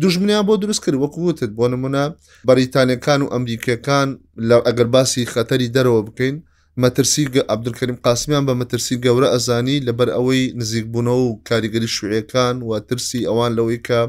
دژمنیان 0.03 0.45
بۆ 0.49 0.55
دروست 0.63 0.81
کرد 0.85 0.97
وەکووتت 1.05 1.51
بۆ 1.59 1.65
نمونە 1.73 2.03
بەریتانەکان 2.49 3.21
و 3.23 3.27
ئەمریکەکان 3.35 4.09
لە 4.49 4.57
ئەگەر 4.67 4.87
باسی 4.95 5.23
خەتەری 5.33 5.69
دەرەوە 5.77 6.01
بکەین 6.09 6.37
مەترسی 6.83 7.25
عبدولکەریم 7.55 7.99
قاسمیان 8.07 8.45
بە 8.49 8.55
مەترسی 8.61 8.95
گەورە 9.05 9.29
ئەزانی 9.35 9.79
لەبەر 9.89 10.09
ئەوەی 10.17 10.43
نزیکبوونەوە 10.61 11.25
و 11.29 11.39
کاریگەری 11.49 11.89
شوعەکان 11.97 12.57
و 12.69 12.71
ترسی 12.89 13.21
ئەوان 13.29 13.53
لەوەی 13.59 13.79
کە 13.87 14.01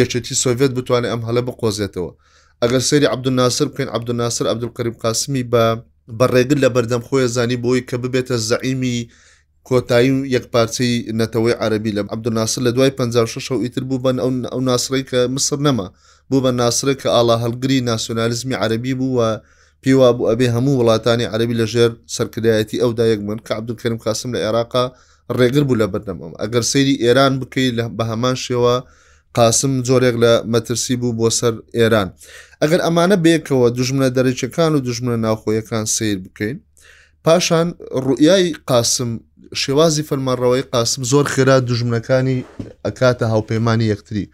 یەکێتی 0.00 0.34
سۆڤێت 0.42 0.72
بتوانێت 0.78 1.10
ئەم 1.12 1.22
هەڵە 1.28 1.42
بقۆزێتەوە 1.48 2.10
ئەگەر 2.62 2.80
سەری 2.88 3.06
عبدوناسر 3.14 3.66
بکەین 3.70 3.88
عبدوناسر 3.96 4.46
عبدولقریب 4.52 4.94
قاسمی 5.04 5.42
بە 5.52 5.64
بەڕێگر 6.20 6.56
لە 6.64 6.68
بەردەم 6.74 7.02
خۆی 7.06 7.26
زانی 7.34 7.58
بۆی 7.64 7.80
کە 7.88 7.96
ببێتە 8.02 8.36
زعیمی 8.50 8.96
کۆتایی 9.68 10.10
و 10.14 10.18
یەکپارچەی 10.34 10.92
نەتەوەی 11.20 11.56
عربی 11.64 11.92
لە 11.96 12.02
عبدوناسر 12.14 12.60
لە 12.66 12.70
دوای 12.76 12.90
56 12.90 13.52
ئیتر 13.64 13.84
بوو 13.88 13.98
بن 14.04 14.16
ئەو 14.52 14.60
ناسری 14.70 15.02
کە 15.10 15.18
مسر 15.34 15.58
نەما 15.66 15.86
بوو 16.30 16.40
بە 16.44 16.50
ناسرە 16.60 16.94
کە 17.02 17.06
ئالا 17.14 17.36
هەلگری 17.44 17.78
ناسیۆنالیزمی 17.90 18.54
عربی 18.64 18.94
بووە 19.00 19.28
پیوا 19.82 20.08
بوو 20.16 20.28
ئەبێ 20.32 20.46
هەموو 20.56 20.74
وڵاتانی 20.80 21.26
عربی 21.34 21.54
لە 21.60 21.66
ژێر 21.72 21.90
سەرکردایەتی 22.16 22.80
ئەو 22.82 22.90
دایەک 22.98 23.20
من 23.28 23.38
کە 23.46 23.52
عبدولکەرم 23.58 23.98
قاسم 24.04 24.30
لە 24.34 24.38
عێراقا 24.44 24.84
ڕێگر 25.38 25.62
بوو 25.68 25.80
لە 25.80 25.86
بەردەمەوە 25.92 26.30
ئەگەر 26.42 26.64
سەیری 26.72 26.94
ئێران 27.04 27.32
بکەیت 27.42 27.74
بە 27.96 28.04
هەمان 28.10 28.36
شێوە 28.44 28.74
قاسم 29.38 29.72
زۆرێک 29.88 30.14
لە 30.24 30.32
مەترسی 30.52 30.94
بوو 31.00 31.16
بۆ 31.18 31.28
سەر 31.38 31.54
ئێران 31.76 32.08
ئەگەر 32.62 32.80
ئەمانە 32.86 33.16
بێکەوە 33.24 33.66
دژمنە 33.78 34.08
دەرەچەکان 34.16 34.70
و 34.74 34.84
دژمنە 34.86 35.16
ناوخۆیەکان 35.24 35.84
سیر 35.94 36.18
بکەین 36.24 36.56
پاشان 37.24 37.66
ڕوئای 38.04 38.44
قاسم 38.70 39.10
شێوازی 39.62 40.02
فەرمانڕەوەی 40.08 40.64
قاسم 40.72 41.02
زۆر 41.12 41.26
خێرا 41.32 41.56
دژمنەکانی 41.70 42.38
ئەکاتە 42.86 43.24
هاوپەیمانانی 43.32 43.90
یەکتری 43.92 44.24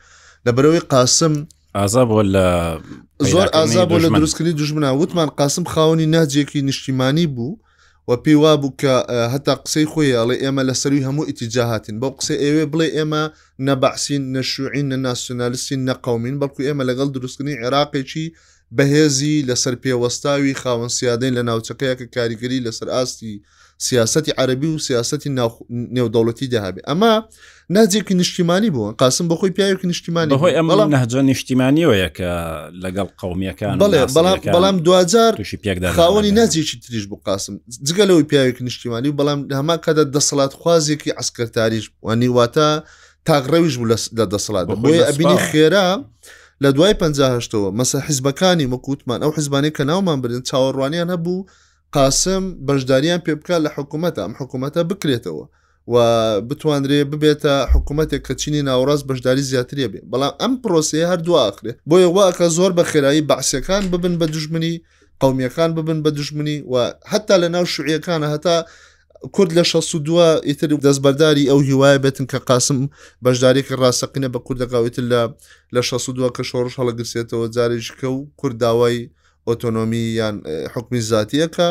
لەبەرەوەی 0.46 0.82
قاسم 0.92 1.32
ئازا 1.78 2.02
بۆ 2.10 2.20
لە 2.34 2.48
زۆر 3.32 3.46
ئازا 3.56 3.82
بۆ 3.90 3.96
لە 4.04 4.08
دروستکردنی 4.18 4.56
دژمنە 4.60 4.88
وتمان 5.00 5.28
قاسم 5.40 5.64
خاوەنی 5.72 6.08
ناجێکی 6.14 6.60
نیشتیمانی 6.68 7.26
بوو 7.34 7.50
و 8.10 8.16
پێی 8.24 8.34
وا 8.42 8.52
بوو 8.62 8.76
کە 8.80 8.94
هەتا 9.34 9.54
قسەی 9.64 9.86
خۆیڵێ 9.92 10.36
ئێمە 10.42 10.62
لە 10.68 10.74
سەروی 10.82 11.04
هەموو 11.08 11.28
ئیتیجاهاتین 11.28 11.96
بۆ 12.02 12.08
قسە 12.18 12.34
ئێوێ 12.44 12.64
بڵێ 12.72 12.88
ئێمە 12.96 13.22
نەبعسین 13.66 14.22
نەشوعین 14.34 14.86
نە 14.92 14.96
ناسیۆنالیستین 15.06 15.80
نەقومین 15.88 16.36
بەڵکو 16.40 16.60
ئێمە 16.66 16.82
لەگەڵ 16.90 17.08
دروستکردنی 17.14 17.60
عێراقێکی 17.62 18.26
بەهێزی 18.76 19.36
لەسەر 19.48 19.74
پێوەستاوی 19.84 20.58
خاوەن 20.62 20.90
سیادین 20.98 21.32
لە 21.38 21.42
ناوچەکەیە 21.48 21.94
کە 22.00 22.06
کاریگەری 22.16 22.64
لەسەر 22.66 22.88
ئاستی 22.94 23.34
سیاستی 23.82 24.32
عربی 24.38 24.74
و 24.74 24.78
سیاستی 24.88 25.30
نێودەوڵەتی 25.96 26.44
داهابێ 26.54 26.80
ئەما 26.88 27.12
ناجێکی 27.76 28.14
نیشتیمانی 28.20 28.70
بووە 28.76 28.94
قاسم 29.00 29.26
بەخۆی 29.30 29.50
پیاوێکی 29.56 29.86
نیشتیمانی 29.92 30.30
هۆی 30.42 30.54
ئەم 30.58 30.66
بەڵام 30.70 30.88
نەهجە 30.94 31.20
نیشتیمانیەوەە 31.30 32.08
کە 32.16 32.30
لەگەڵ 32.84 33.08
قومیەکان 33.20 33.76
بڵێ 33.84 34.00
بەڵام 34.16 34.36
بەڵام 34.56 34.76
دوجار 34.88 35.32
تووشی 35.40 35.56
پێکدا 35.64 35.86
خاوەنی 35.98 36.30
ناجێکی 36.40 36.76
تریش 36.84 37.04
بوو 37.10 37.20
قاسم 37.26 37.54
جگە 37.88 38.04
لەوەی 38.08 38.26
پیاوێکی 38.30 38.62
نیشتیمانی 38.68 39.08
و 39.10 39.16
بەڵام 39.20 39.38
هەما 39.58 39.76
کەدا 39.84 40.04
دەسەڵات 40.16 40.52
خوازێکی 40.62 41.10
ئەسکرتاریش 41.18 41.84
وانیواتە 42.08 42.66
تاغڕەویش 43.28 43.74
بوو 43.78 43.88
لە 44.18 44.24
دەسەڵات 44.32 44.66
بۆی 44.84 45.04
ئەبینی 45.08 45.38
خێرا. 45.50 45.88
لە 46.64 46.68
دوای 46.76 46.94
5ەوە 47.02 47.68
مەسە 47.78 47.96
حیزبەکانی 48.06 48.66
مەکووتمان 48.72 49.20
ئەو 49.22 49.32
حزبانەی 49.38 49.72
کە 49.76 49.82
ناومان 49.90 50.18
برن 50.22 50.42
چاوەڕوانیان 50.50 51.10
هەبوو 51.14 51.38
قاسم 51.96 52.42
بەشداریان 52.68 53.20
پێ 53.26 53.34
بکە 53.38 53.56
لە 53.64 53.70
حکوومەتە 53.76 54.20
ئەم 54.24 54.34
حکوومەتە 54.40 54.80
بکرێتەوە 54.90 55.44
و 55.92 55.96
بتوانرێ 56.50 57.00
ببێتە 57.10 57.54
حکوومەتێک 57.72 58.22
کە 58.26 58.34
چینی 58.40 58.62
ناوڕاست 58.68 59.04
بەشداری 59.10 59.44
زیاترە 59.50 59.86
بێ 59.92 60.00
بەڵام 60.10 60.32
ئەم 60.42 60.52
پرۆسی 60.62 61.06
هەردوو 61.10 61.40
ئاخرێ 61.42 61.72
بۆ 61.88 61.96
یواکە 62.06 62.46
زۆر 62.56 62.72
بە 62.78 62.84
خێرایی 62.90 63.26
بەعسیەکان 63.30 63.82
ببن 63.92 64.14
بە 64.20 64.26
دژمنی 64.34 64.74
قومیەکان 65.22 65.70
ببن 65.78 65.98
بە 66.04 66.10
دژمنی 66.18 66.58
و 66.72 66.74
حتا 67.12 67.34
لە 67.42 67.48
ناو 67.54 67.64
شوعیەکانە 67.74 68.28
هەتا 68.34 68.56
کورد 69.36 69.50
لە 69.58 69.62
16 69.62 70.40
ئیتر 70.48 70.70
دەستبەرداری 70.86 71.44
ئەو 71.50 71.58
هیوایە 71.68 71.98
بێتن 72.04 72.26
کە 72.32 72.38
قاسم 72.48 72.78
بەشدارێکی 73.24 73.74
ڕاستەقینە 73.80 74.28
بە 74.34 74.38
کوردەکەوێتن 74.46 75.04
لە 75.12 75.22
لە 75.74 75.80
16 75.82 76.30
کە 76.36 76.42
شۆڕش 76.50 76.74
هەڵەگرسێتەوە 76.80 77.46
جارێککە 77.56 78.04
و 78.14 78.28
کوردداوای 78.40 78.98
ئۆتۆنۆمی 79.50 80.02
یان 80.20 80.34
حکمی 80.74 81.00
زیاتیەکە 81.10 81.68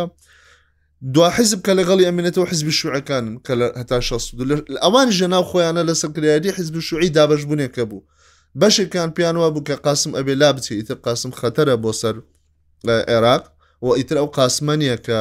دو 1.16 1.24
حزب 1.38 1.60
کە 1.66 1.72
لەگەڵی 1.80 2.08
ئەمێنێتەوە 2.10 2.46
حزبی 2.52 2.74
شوعەکانم 2.80 3.34
کە 3.46 3.54
لە 3.60 3.66
هەتا 3.82 3.98
16 4.00 4.64
ئەوان 4.86 5.08
ژەناو 5.18 5.44
خۆیانە 5.50 5.82
لە 5.90 5.94
سەکریاری 6.02 6.50
حزب 6.58 6.76
شوعی 6.88 7.10
دابش 7.18 7.42
بوونێکە 7.50 7.84
بوو 7.90 8.06
بەشێکان 8.62 9.10
پیانوە 9.18 9.48
بوو 9.54 9.64
کە 9.68 9.76
قاسم 9.86 10.12
ئەبێ 10.18 10.34
لا 10.42 10.50
بچی 10.54 10.74
ئیتر 10.80 10.98
قاسم 11.06 11.32
خەتەرە 11.40 11.76
بۆ 11.84 11.92
سەر 12.02 12.16
عێراق 13.12 13.44
و 13.86 13.88
ئیتر 14.00 14.18
ئەو 14.22 14.28
قاسمەنیە 14.38 14.96
کە 15.06 15.18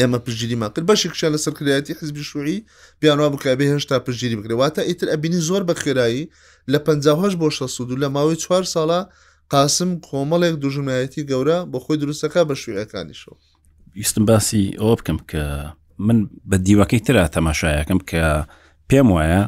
ئێمە 0.00 0.18
پرگیریمان 0.24 0.70
کرد 0.74 0.86
بەشێکشە 0.90 1.28
لە 1.34 1.38
سەرکرایەتی 1.44 1.92
حزبی 2.00 2.22
شوعی 2.30 2.58
پیانوە 3.00 3.28
بکەبێ 3.34 3.64
هێشتا 3.72 3.96
پرگیری 4.06 4.36
بکرێتواتە 4.40 4.80
ئیتر 4.88 5.06
ئەبینی 5.12 5.40
زۆر 5.48 5.62
بە 5.68 5.74
خێرایی 5.82 6.24
لە 6.72 6.78
5 6.86 7.34
بۆ 7.40 7.48
16 7.50 7.96
لە 8.02 8.08
ماوەی 8.14 8.36
چوار 8.44 8.64
ساڵە 8.74 9.00
قاسم 9.54 9.90
کۆمەڵێک 10.08 10.54
دوژمایەتی 10.64 11.26
گەورە 11.30 11.58
بە 11.70 11.78
خۆی 11.84 12.00
دروستەکە 12.02 12.40
بە 12.48 12.54
شوێیەکانیشەوە 12.62 13.36
ئیستم 14.00 14.24
باسی 14.30 14.62
ئەوە 14.80 14.94
بکەم 15.00 15.18
کە 15.30 15.42
من 16.06 16.18
بە 16.50 16.56
دیوەکەی 16.66 17.00
تررا 17.06 17.26
تەماشایەکەم 17.36 18.00
کە 18.10 18.22
پێم 18.88 19.08
وایە 19.16 19.42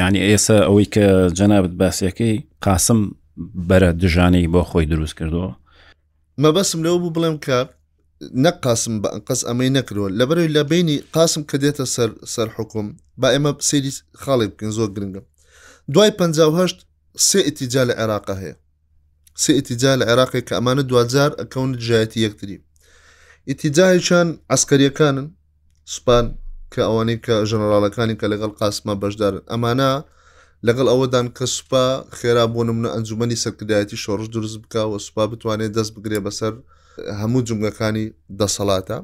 ینی 0.00 0.20
ئێستا 0.28 0.56
ئەوەی 0.66 0.86
کە 0.94 1.06
جەنابەت 1.38 1.74
باسیەکەی 1.80 2.34
قاسم 2.66 3.00
بەرە 3.68 3.90
دژانی 4.02 4.50
بۆ 4.52 4.62
خۆی 4.70 4.86
دروست 4.92 5.14
کردەوە 5.18 5.50
مەبەسم 6.42 6.80
لەو 6.86 6.96
بوو 7.02 7.14
بڵێم 7.16 7.36
کە 7.46 7.58
نەقاسم 8.44 8.94
بە 9.02 9.08
ئەنقەس 9.14 9.40
ئەمەی 9.48 9.70
نەکردەوە 9.76 10.08
لەبەرەوەی 10.18 10.50
لە 10.56 10.62
بینی 10.70 10.96
قاسم 11.16 11.42
کە 11.50 11.56
دێتە 11.62 11.84
سەر 11.94 12.10
سەر 12.34 12.48
حکوم 12.56 12.86
با 13.20 13.28
ئێمە 13.34 13.50
سری 13.68 13.92
خاڵی 14.22 14.48
بکەن 14.52 14.70
زۆر 14.78 14.88
گرنگم 14.96 15.24
دوای 15.94 16.08
1950 16.08 16.95
سێ 17.28 17.40
ئیتیجا 17.48 17.82
لە 17.90 17.94
عێراق 18.00 18.24
هەیە 18.42 18.54
سێ 19.42 19.52
ئیتیجا 19.58 19.92
لە 20.00 20.04
عێراقی 20.10 20.40
کە 20.48 20.52
ئەمانە 20.58 20.82
دوجار 20.90 21.30
ئەکەون 21.40 21.70
جایەتی 21.86 22.20
یەکتری 22.26 22.58
ئیتیجایشان 23.48 24.28
ئەسکەریەکانن 24.52 25.26
سوپان 25.94 26.26
کە 26.72 26.80
ئەوانەی 26.88 27.18
کە 27.26 27.36
ژەنەرالەکانی 27.50 28.16
کە 28.20 28.26
لەگەڵ 28.32 28.52
قاسمە 28.60 28.94
بەشدارن 29.02 29.42
ئەمانە 29.52 29.90
لەگەڵ 30.66 30.86
ئەوەدان 30.92 31.26
کە 31.36 31.44
سوپا 31.56 31.86
خێرا 32.18 32.44
بۆ 32.52 32.60
نمونە 32.68 32.90
ئەنجومی 32.94 33.36
سەرکردایەتی 33.44 33.98
شۆڕش 34.04 34.28
دروست 34.34 34.58
بکەوە 34.64 34.98
سوپا 35.06 35.24
بتوانێت 35.32 35.72
دەست 35.78 35.92
بگرێ 35.96 36.18
بەسەر 36.26 36.52
هەموو 37.20 37.46
جمگەکانی 37.48 38.06
دەسەڵاتە 38.40 38.98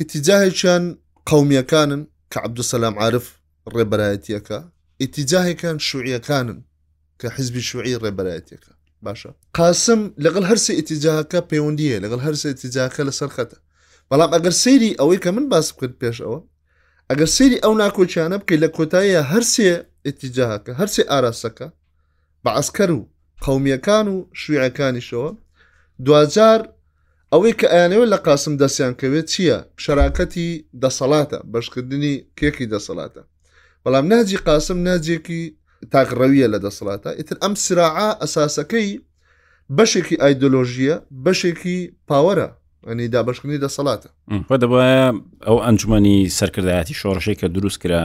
ئیتیجاهێکیان 0.00 0.84
قومیەکانن 1.28 2.02
کە 2.32 2.38
عبدوسەسلام 2.46 2.94
عاعرف 3.00 3.26
ڕێبەرایەتیەکە 3.74 4.58
ئیتیجاهێکان 5.00 5.76
شوعیەکانن 5.88 6.58
کە 7.20 7.28
حزبی 7.36 7.62
شوعی 7.68 7.94
ڕێبەرایەتێکە 8.04 8.72
باشە 9.04 9.30
قاسم 9.58 10.00
لەگەڵ 10.24 10.44
هەرسی 10.50 10.74
ئتیجاکە 10.80 11.40
پەیوەندیە 11.50 11.96
لەگەڵ 12.04 12.20
هەرس 12.26 12.42
ئتیجاکە 12.52 13.02
لەسەر 13.08 13.28
خەتە 13.36 13.58
بەڵام 14.10 14.30
ئەگەر 14.34 14.54
سەیری 14.62 14.96
ئەوەی 15.00 15.20
کە 15.24 15.30
من 15.36 15.44
باس 15.52 15.68
کرد 15.78 15.94
پێشەوە 16.02 16.38
ئەگەر 17.10 17.28
سەیری 17.36 17.62
ئەو 17.64 17.72
ناکۆچیانە 17.82 18.36
بکەیت 18.42 18.60
لە 18.64 18.68
کۆتاییە 18.76 19.22
هەرسێ 19.32 19.70
ئتیجاهاکە 20.08 20.72
هەرسێ 20.80 21.02
ئاراسەکە 21.10 21.68
بە 22.44 22.50
ئەسکەر 22.58 22.90
و 22.98 23.00
قەومیەکان 23.44 24.06
و 24.14 24.16
شوێعەکانیشەوە 24.42 25.30
دوجار 26.06 26.60
ئەوەی 27.32 27.54
کە 27.60 27.66
ئەیانەوە 27.72 28.06
لە 28.12 28.18
قاسم 28.26 28.54
دەستیان 28.60 28.94
کەوێت 29.00 29.26
چییە 29.32 29.58
شراکەتی 29.84 30.48
دەسەڵاتە 30.82 31.38
بەشکردنی 31.52 32.14
کێکی 32.38 32.66
دەسەڵاتە 32.74 33.22
بەڵام 33.84 34.06
ناجی 34.12 34.38
قاسم 34.46 34.78
ناجێکی 34.88 35.42
تاقڕەویە 35.88 36.46
لە 36.54 36.58
دەسڵاتە 36.66 37.10
ئیتر 37.18 37.36
ئەم 37.42 37.54
سراعا 37.64 38.08
ئەساسەکەی 38.22 38.90
بەشێکی 39.76 40.16
ئایدۆلۆژیە 40.22 40.96
بەشێکی 41.24 41.78
پاوەرە 42.08 42.48
ئەنی 42.88 43.08
دابشکنی 43.14 43.58
دەسەڵاتە 43.64 44.08
بە 44.48 44.56
دەبایە 44.62 45.06
ئەو 45.46 45.56
ئەنجومی 45.64 46.18
سەرکردایەتی 46.38 46.94
شۆڕشەی 47.00 47.36
کە 47.40 47.46
دروست 47.56 47.78
کرا 47.82 48.02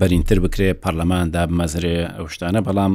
بەرینتر 0.00 0.38
بکرێ 0.44 0.68
پەرلەماندا 0.82 1.42
بمەزرێ 1.50 1.96
ئەو 2.16 2.26
شتانە 2.34 2.60
بەڵام 2.66 2.94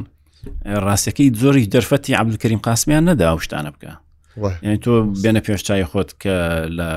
ڕاستەکەی 0.85 1.29
زۆری 1.43 1.65
دەرفەتی 1.73 2.13
عبلکەریم 2.21 2.59
قاسمیان 2.67 3.03
نەدا 3.09 3.25
ئەو 3.31 3.39
شتانە 3.45 3.71
بکە 3.75 3.91
یعنی 4.65 4.77
تۆ 4.83 4.91
بێنە 5.23 5.41
پێشچای 5.45 5.85
خۆت 5.91 6.09
کە 6.21 6.35
لە 6.77 6.89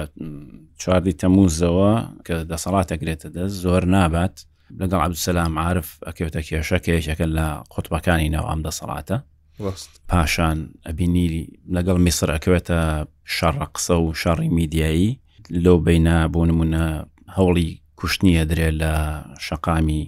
چواردی 0.80 1.16
تەموزەوە 1.22 1.92
کە 2.26 2.34
دەسەڵاتە 2.50 2.94
گرێتە 3.00 3.28
دەست 3.36 3.54
زۆر 3.64 3.82
نابات 3.94 4.36
لەگەڵ 4.80 5.00
عبدسەسلام 5.06 5.52
عاعرف 5.62 5.88
ئەکەوتە 6.06 6.40
کێشەکەیشەکە 6.48 7.26
لە 7.36 7.46
قوتبەکانی 7.72 8.28
ناو 8.34 8.44
ئەمدە 8.50 8.72
سەڵاتە 8.78 9.16
پاشان 10.10 10.58
ئەبینی 10.86 11.26
لەگەڵ 11.76 11.96
میسر 12.06 12.28
ئەکەوێتە 12.34 12.80
شەڕە 13.36 13.66
قسە 13.74 13.96
و 13.98 14.06
شەڕی 14.22 14.48
میدیایی 14.58 15.10
لەو 15.64 15.76
بینە 15.86 16.16
بۆ 16.32 16.40
نمونە 16.48 16.84
هەوڵی 17.36 17.68
کوشتنیە 17.98 18.44
درێت 18.50 18.74
لە 18.82 18.92
شەقامی 19.46 20.02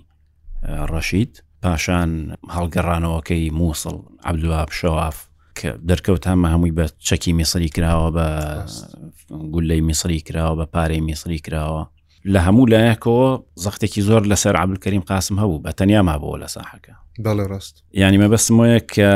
ڕەشید 0.91 1.33
پاشان 1.63 2.11
هەڵگەڕانەوەکەی 2.57 3.45
مووسڵ 3.59 3.97
عبدواب 4.31 4.69
شەواف 4.79 5.17
کە 5.59 5.69
دەرکەوت 5.89 6.25
هەمە 6.31 6.49
هەمووی 6.53 6.77
بە 6.79 6.87
چەکی 7.09 7.33
میسری 7.39 7.69
کراوە 7.77 8.09
بە 8.17 8.27
گولەی 9.55 9.81
میسری 9.89 10.21
کراوە 10.27 10.55
بە 10.61 10.67
پارەی 10.75 11.01
میسری 11.09 11.39
کراوە 11.47 11.83
لە 12.33 12.41
هەموو 12.47 12.67
لایەکەوە 12.73 13.29
زەختێکی 13.65 14.03
زۆر 14.09 14.23
لەسەر 14.31 14.55
عبلکەریم 14.63 15.01
قاسم 15.09 15.37
هەبوو 15.43 15.63
بە 15.65 15.71
تەنیا 15.79 16.01
مابەوە 16.09 16.37
لە 16.43 16.49
ساحەکە 16.55 16.95
بەڵێ 17.25 17.45
ڕست 17.51 17.75
ینی 18.03 18.19
مەبەستمۆیە 18.23 18.79
کە 18.95 19.11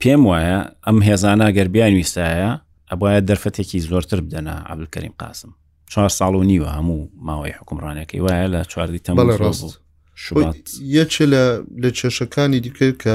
پێم 0.00 0.22
وایە 0.30 0.58
ئەم 0.86 0.98
هێزانە 1.08 1.46
گەربیان 1.56 1.92
ویستایە 1.98 2.50
ئەبایە 2.90 3.20
دەرفەتێکی 3.28 3.78
زۆرتر 3.90 4.20
بدەنا 4.26 4.56
عبلکەریم 4.72 5.14
قاسم 5.22 5.50
چوار 5.92 6.10
ساڵ 6.18 6.34
و 6.40 6.44
نیوە 6.50 6.68
هەموو 6.76 7.00
ماوەی 7.28 7.54
حکومڕانەکەی 7.58 8.20
وایە 8.24 8.46
لە 8.54 8.60
چواردی 8.70 9.00
تەمەڵێ 9.06 9.34
ڕاست 9.42 9.66
یەکێ 10.98 11.24
لە 11.82 11.90
چێشەکانی 11.98 12.60
دیکە 12.64 12.88
کە 13.02 13.14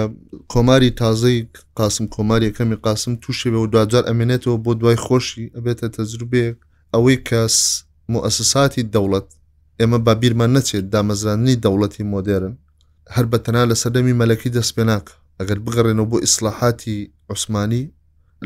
کۆماری 0.54 0.92
تازەی 1.02 1.40
قاسم 1.80 2.06
کۆماریەکەمی 2.16 2.78
قاسم 2.86 3.14
تووشێ 3.24 3.50
و 3.62 3.68
دوجار 3.76 4.04
ئەمێنێتەوە 4.10 4.58
بۆ 4.64 4.72
دوای 4.80 4.98
خۆشی 5.06 5.46
ئەبێتە 5.56 5.88
تەجروبێک 5.98 6.58
ئەوەی 6.94 7.18
کەس 7.30 7.58
مؤسساتی 8.10 8.84
دەوڵەت 8.96 9.28
ئێمە 9.80 9.98
با 10.06 10.14
بیرمان 10.22 10.52
نەچێت 10.60 10.86
دامەزرانی 10.94 11.56
دەوڵەتی 11.66 12.04
مۆدێرن 12.14 12.54
هەر 13.16 13.26
بەتەنا 13.32 13.64
لە 13.72 13.76
سەردەمی 13.82 14.16
مەلەکی 14.22 14.50
دەست 14.58 14.72
پێ 14.76 14.84
ناکە 14.90 15.14
ئەگەر 15.40 15.60
بگەڕێنەوە 15.66 16.10
بۆ 16.12 16.18
ئیسلاحاتی 16.26 17.12
عوسمانی 17.32 17.84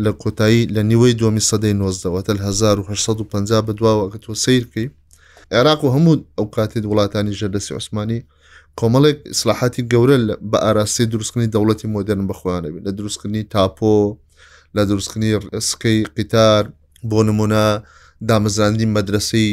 لە 0.04 0.12
کۆتایی 0.22 0.64
لە 0.76 0.82
نیوەی 0.90 1.14
دومی 1.20 1.44
سەدەی 1.50 1.74
نۆزدەوە 1.82 2.22
تل 2.28 2.38
1950 2.42 3.62
بەدواوە 3.68 4.06
کە 4.12 4.18
تۆ 4.26 4.34
سیرکەی 4.44 4.88
عێراق 5.54 5.82
و 5.84 5.92
هەموو 5.96 6.18
ئەو 6.38 6.46
کاتی 6.56 6.82
وڵاتانی 6.92 7.34
ژەدەسی 7.40 7.72
عوسمانی 7.78 8.20
کۆمەڵێک 8.79 9.18
اصلاحاتی 9.34 9.81
گەورە 9.92 10.18
بە 10.51 10.58
ئاراستی 10.66 11.05
دروستکردنی 11.12 11.51
دەوڵەتی 11.53 11.88
مۆدرن 11.96 12.25
بەخۆیانەبێت 12.31 12.84
لە 12.88 12.92
دروستکردنی 12.98 13.44
تاپۆ 13.53 13.96
لە 14.75 14.81
دروستکردنی 14.90 15.31
سکەی 15.70 15.98
قیتار 16.16 16.64
بۆ 17.10 17.20
نمونە 17.27 17.66
دامەزاندی 18.30 18.86
مەدرسی 18.96 19.48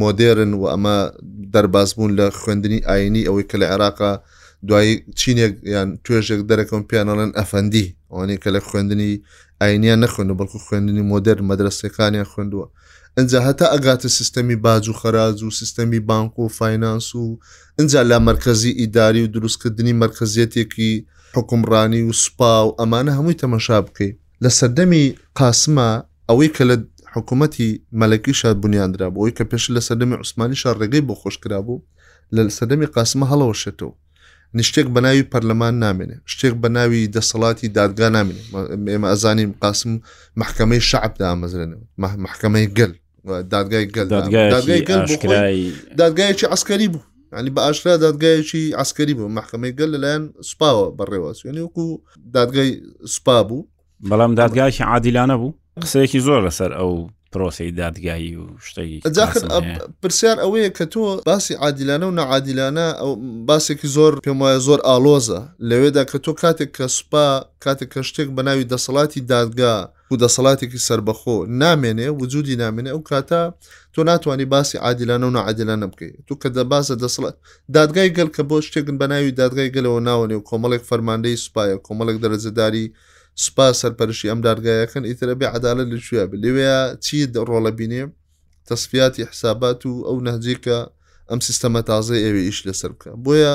مۆدێرن 0.00 0.52
و 0.60 0.64
ئەمە 0.72 0.96
دەرباز 1.54 1.90
بوون 1.96 2.10
لە 2.18 2.26
خوێندنی 2.40 2.84
ئاینی 2.88 3.26
ئەوەی 3.28 3.46
کە 3.50 3.56
لە 3.60 3.66
عێراقا 3.72 4.12
دوایی 4.68 4.94
چینێک 5.20 5.52
یان 5.74 5.88
توێژێک 6.04 6.40
دەرەکەم 6.48 6.82
پیانەڵەن 6.90 7.30
ئەفەندی 7.38 7.86
ئەوانەی 8.12 8.38
کە 8.42 8.50
لە 8.54 8.60
خوێندنی 8.68 9.12
ئاینیان 9.60 9.98
نەخوێن 10.04 10.30
بەڵکو 10.40 10.58
خوێندنی 10.66 11.02
مۆدەر 11.12 11.38
مەدرسەکانیان 11.48 12.26
خوێندووە 12.32 12.66
ئەجا 13.18 13.40
هەتا 13.46 13.66
ئەگاتە 13.74 14.08
سیستەمی 14.18 14.56
باج 14.64 14.84
و 14.88 14.92
خەراج 15.00 15.38
و 15.42 15.50
سیستەمی 15.60 16.00
بانک 16.10 16.38
و 16.38 16.48
فینانس 16.58 17.08
و 17.14 17.38
ئەجا 17.80 18.00
لا 18.10 18.18
مرکزی 18.18 18.72
ئیداری 18.80 19.22
و 19.24 19.32
دروستکردنی 19.34 19.92
مرکزیەتێکی 20.04 20.90
حکمڕانی 21.38 22.02
و 22.08 22.12
سوپا 22.22 22.56
و 22.68 22.76
ئەمانە 22.80 23.12
هەمووی 23.18 23.38
تەمەشا 23.42 23.78
بکەیت 23.86 24.16
لە 24.44 24.50
سەردەمی 24.58 25.04
قاسمە 25.38 25.90
ئەوەی 26.28 26.50
کە 26.56 26.62
لە 26.70 26.76
حکوومەتتی 27.16 27.68
مەلەکی 28.00 28.30
شاد 28.40 28.60
بنیاندرا 28.64 29.08
بۆی 29.14 29.32
کە 29.38 29.44
پێش 29.50 29.64
لە 29.74 29.80
سەردەمی 29.88 30.16
عوسمانی 30.22 30.56
شارڕێگەی 30.62 31.06
بۆ 31.08 31.14
خۆشکرا 31.22 31.60
بوو 31.66 31.84
لە 32.34 32.40
سەردەمی 32.58 32.86
قاسمە 32.96 33.26
هەڵەوە 33.32 33.54
شێتەوە 33.62 33.92
نیشتێک 34.58 34.86
بە 34.94 35.00
ناوی 35.06 35.22
پەرلەمان 35.32 35.74
نامێنێ 35.84 36.16
شتێک 36.32 36.54
بە 36.62 36.68
ناوی 36.76 37.06
دەسەڵاتی 37.14 37.68
دادگا 37.78 38.08
نامێنێ 38.16 38.42
ئێمە 38.92 39.08
ئەزانیم 39.12 39.52
قاسم 39.62 39.92
محکمەی 40.40 40.80
شعبدا 40.90 41.26
ئامەزرێنەوە 41.30 41.84
محکمەی 42.24 42.66
گەل 42.78 42.92
دادگای 43.54 43.86
گەل 43.96 44.08
دادگایەکی 46.00 46.46
ئەسکەری 46.52 46.88
بوو 46.92 47.02
ینی 47.38 47.50
بە 47.56 47.60
ئاشرا 47.66 47.94
دادگایەکی 48.06 48.62
ئەسکەری 48.80 49.14
بوو 49.18 49.28
محکمەی 49.38 49.72
گەل 49.78 49.90
لەلایەن 49.94 50.24
سوپاوە 50.50 50.84
بەڕێوە 50.98 51.30
سوێنی 51.40 51.60
وەکو 51.66 51.86
دادگای 52.36 52.70
سوپا 53.14 53.38
بوو 53.48 53.68
بەڵام 54.10 54.32
دادگایکی 54.40 54.82
عادیلانە 54.92 55.36
بوو 55.40 55.50
قسەیەکی 55.82 56.20
زۆر 56.26 56.40
لەسەر 56.48 56.70
ئەو 56.78 56.92
پرۆسی 57.34 57.70
دادگایی 57.82 58.36
و 58.42 58.46
شتێکی 58.66 58.98
پرسیار 60.02 60.36
ئەوەیە 60.42 60.70
کە 60.78 60.84
تۆ 60.92 61.02
باسی 61.28 61.54
عادیلانە 61.64 62.06
و 62.08 62.16
نەعادیلانە 62.18 62.86
ئەو 63.00 63.10
باسێکی 63.48 63.88
زۆر 63.96 64.12
پێم 64.24 64.38
وایە 64.42 64.58
زۆر 64.66 64.80
ئالۆزە 64.88 65.40
لەوێدا 65.68 66.02
کە 66.10 66.18
تۆ 66.24 66.32
کاتێک 66.42 66.70
کە 66.78 66.86
سوپا 66.96 67.26
کاتێک 67.64 67.88
کە 67.94 68.00
شتێک 68.08 68.28
بە 68.36 68.42
ناوی 68.46 68.64
دەسەڵاتی 68.72 69.20
دادگا 69.32 69.74
و 70.10 70.14
دەسەڵاتێکی 70.22 70.80
سربەخۆ 70.88 71.36
نامێنێ 71.62 72.08
وجودی 72.20 72.56
نامێنێ 72.62 72.90
ئەو 72.94 73.02
کاتە 73.10 73.42
تۆ 73.94 74.00
ناتوانانی 74.10 74.44
باسی 74.54 74.76
عادیلانە 74.84 75.24
و 75.26 75.34
نەعادیلانە 75.36 75.86
بکەیت 75.92 76.16
تو 76.26 76.34
کە 76.42 76.48
دەباسە 76.56 76.94
دەسڵات 77.02 77.36
دادگای 77.76 78.10
گەل 78.16 78.28
کە 78.36 78.42
بۆ 78.50 78.56
شتێکن 78.66 78.96
بە 79.00 79.06
ناوی 79.12 79.30
دادگای 79.40 79.70
گەلەوە 79.74 80.00
ناوەنێ 80.08 80.36
و 80.38 80.44
کۆمەڵێک 80.50 80.82
فەرماندەی 80.88 81.36
سوپایە 81.44 81.76
کۆمەڵک 81.86 82.16
دەرەزداری 82.24 82.86
سوپا 83.44 83.66
سەرپەرشی 83.82 84.28
ئەم 84.30 84.40
دارگایەکەن 84.48 85.04
ئیترە 85.10 85.34
بێ 85.40 85.46
عدالە 85.56 85.84
لەکوێ 85.92 86.24
ب 86.30 86.32
لێوەیە 86.42 86.78
چی 87.04 87.16
ڕۆڵە 87.48 87.72
بینێ 87.78 88.02
تەسفاتی 88.68 89.24
حسابات 89.30 89.80
و 89.86 89.92
ئەو 90.08 90.16
نەهجێکە 90.26 90.78
ئەم 91.30 91.40
سیستەمە 91.46 91.80
تازای 91.90 92.22
ئێوێ 92.26 92.42
ئیش 92.48 92.58
لەسەر 92.68 92.90
بکە 92.96 93.10
بۆیە 93.24 93.54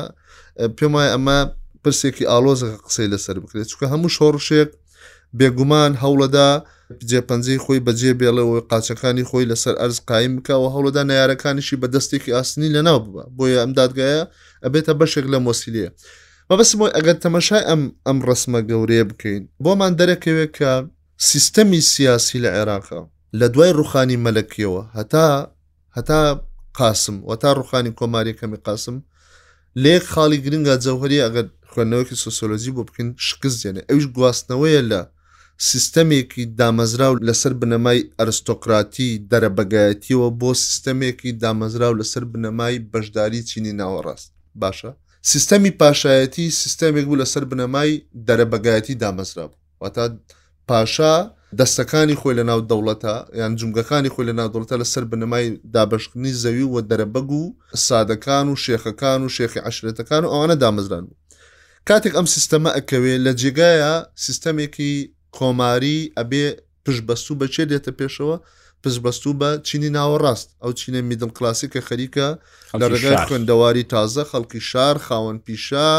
پێم 0.78 0.92
وایە 0.96 1.10
ئەمە 1.16 1.40
پرسێکی 1.84 2.26
ئالۆزەکە 2.32 2.78
قسەی 2.88 3.08
لەسەر 3.14 3.36
بکرێت 3.44 3.68
چکە 3.74 3.86
هەموو 3.94 4.14
شۆڕشێک 4.18 4.70
بێگومان 5.40 5.92
هەوڵەدا 6.04 6.50
جێ 7.10 7.20
پەنجەی 7.30 7.60
خۆی 7.66 7.80
بەجێ 7.86 8.12
بێڵەوە 8.22 8.58
قاچەکانی 8.70 9.26
خۆی 9.30 9.50
لەسەر 9.52 9.76
ئەرز 9.82 9.98
قایم 10.10 10.34
بکەوە 10.38 10.68
هەوڵدا 10.76 11.02
نارەکانیشی 11.12 11.78
بە 11.82 11.88
دەستێکی 11.96 12.36
ئاسنی 12.36 12.70
لەناو 12.76 13.00
ببە 13.06 13.24
بۆیە 13.38 13.60
ئەم 13.64 13.72
دادگایە 13.80 14.24
ئەبێتە 14.64 14.94
بەشێک 15.00 15.26
لە 15.34 15.38
مۆسیلیە 15.46 15.90
مەبەسم 16.52 16.78
بۆی 16.82 16.92
ئەگەر 16.98 17.16
تەمەشای 17.26 17.66
ئەم 17.70 17.82
ئەم 18.08 18.18
ڕسممە 18.28 18.62
گەورەیە 18.70 19.04
بکەین 19.12 19.44
بۆمان 19.64 19.94
دەرەکەوێت 20.00 20.52
کە 20.58 20.72
سیستەمی 21.30 21.82
سیاسی 21.94 22.38
لە 22.46 22.50
عێراقا 22.58 23.02
لە 23.40 23.46
دوای 23.54 23.72
ڕوخانی 23.78 24.22
مەلەکیەوە 24.26 24.84
هەتا 24.98 25.28
هەتا 25.98 26.22
قاسم 26.80 27.16
و 27.28 27.32
تا 27.42 27.50
ڕوخانی 27.60 27.96
کۆماریەکەمی 28.00 28.60
قاسم 28.68 28.96
لێ 29.84 29.96
خاڵی 30.12 30.40
گرنگە 30.46 30.76
جەوهری 30.86 31.24
ئەگەر 31.26 31.46
خوێندنەوەکی 31.72 32.18
سوسۆلۆزی 32.24 32.72
بۆ 32.76 32.82
بکەین 32.88 33.10
شکستێنێ 33.28 33.82
ئەوش 33.90 34.06
گواستنەوەیە 34.16 34.82
لە 34.92 35.02
سیستەمێکی 35.70 36.44
دامەزراو 36.60 37.14
لەسەر 37.28 37.54
بنەمای 37.62 38.02
ئەرستۆکراتی 38.20 39.10
دەرەبگایەتیەوە 39.32 40.28
بۆ 40.40 40.50
سیستەمێکی 40.64 41.32
دامەزراو 41.44 41.94
لەسەر 42.00 42.24
بنەمای 42.34 42.76
بەشداری 42.92 43.42
چینی 43.50 43.74
ناوەڕاست 43.80 44.28
باشە 44.62 44.92
سیستەمی 45.34 45.72
پاشایەتی 45.82 46.48
سیستەمێک 46.62 47.06
بوو 47.08 47.22
لەسەر 47.24 47.44
بنەمای 47.52 47.92
دەرەبگایەتی 48.28 49.00
دامەزرا 49.04 49.46
بوو 49.52 49.58
واتە 49.84 50.04
پاشا 50.70 51.16
دەستەکانی 51.60 52.18
خۆی 52.22 52.36
لە 52.40 52.44
ناو 52.50 52.60
دەوڵەتە 52.70 53.16
یان 53.42 53.52
جمگەکانی 53.60 54.10
خۆی 54.14 54.26
لە 54.30 54.34
ناودڵەتە 54.40 54.76
لەسەر 54.82 55.04
بنەمای 55.12 55.48
دابشکنی 55.76 56.34
زەوی 56.44 56.66
و 56.74 56.80
دەرەبەگ 56.90 57.30
و 57.40 57.44
سادەکان 57.88 58.46
و 58.50 58.56
شێخەکان 58.64 59.20
و 59.26 59.28
شێخی 59.38 59.60
عشرێتەکان 59.70 60.24
و 60.24 60.32
ئەوانە 60.34 60.56
دامەزران 60.64 61.04
بوو 61.08 61.18
کاتێک 61.90 62.14
ئەم 62.18 62.28
سیستەمە 62.36 62.70
ئەکەوێ 62.78 63.16
لە 63.26 63.32
جێگایە 63.42 63.94
سیستەمێکی 64.26 64.94
کۆماری 65.38 66.00
ئەبێ 66.18 66.46
پشت 66.84 67.02
بەسوو 67.08 67.40
بەچێ 67.42 67.64
دێتە 67.72 67.92
پێشەوە 68.00 68.36
پشبەستو 68.86 69.32
بە 69.42 69.50
چینی 69.68 69.90
ناوەڕاست 69.98 70.48
ئەو 70.64 70.72
چینە 70.80 71.02
میدل 71.10 71.30
کلاسی 71.38 71.68
کە 71.74 71.80
خەریکە 71.88 72.28
لە 72.82 72.86
ڕێگای 72.94 73.18
خوێندەواری 73.28 73.84
تازە 73.94 74.24
خەڵکی 74.32 74.62
شار 74.70 74.96
خاوەن 75.08 75.38
پیشە 75.46 75.90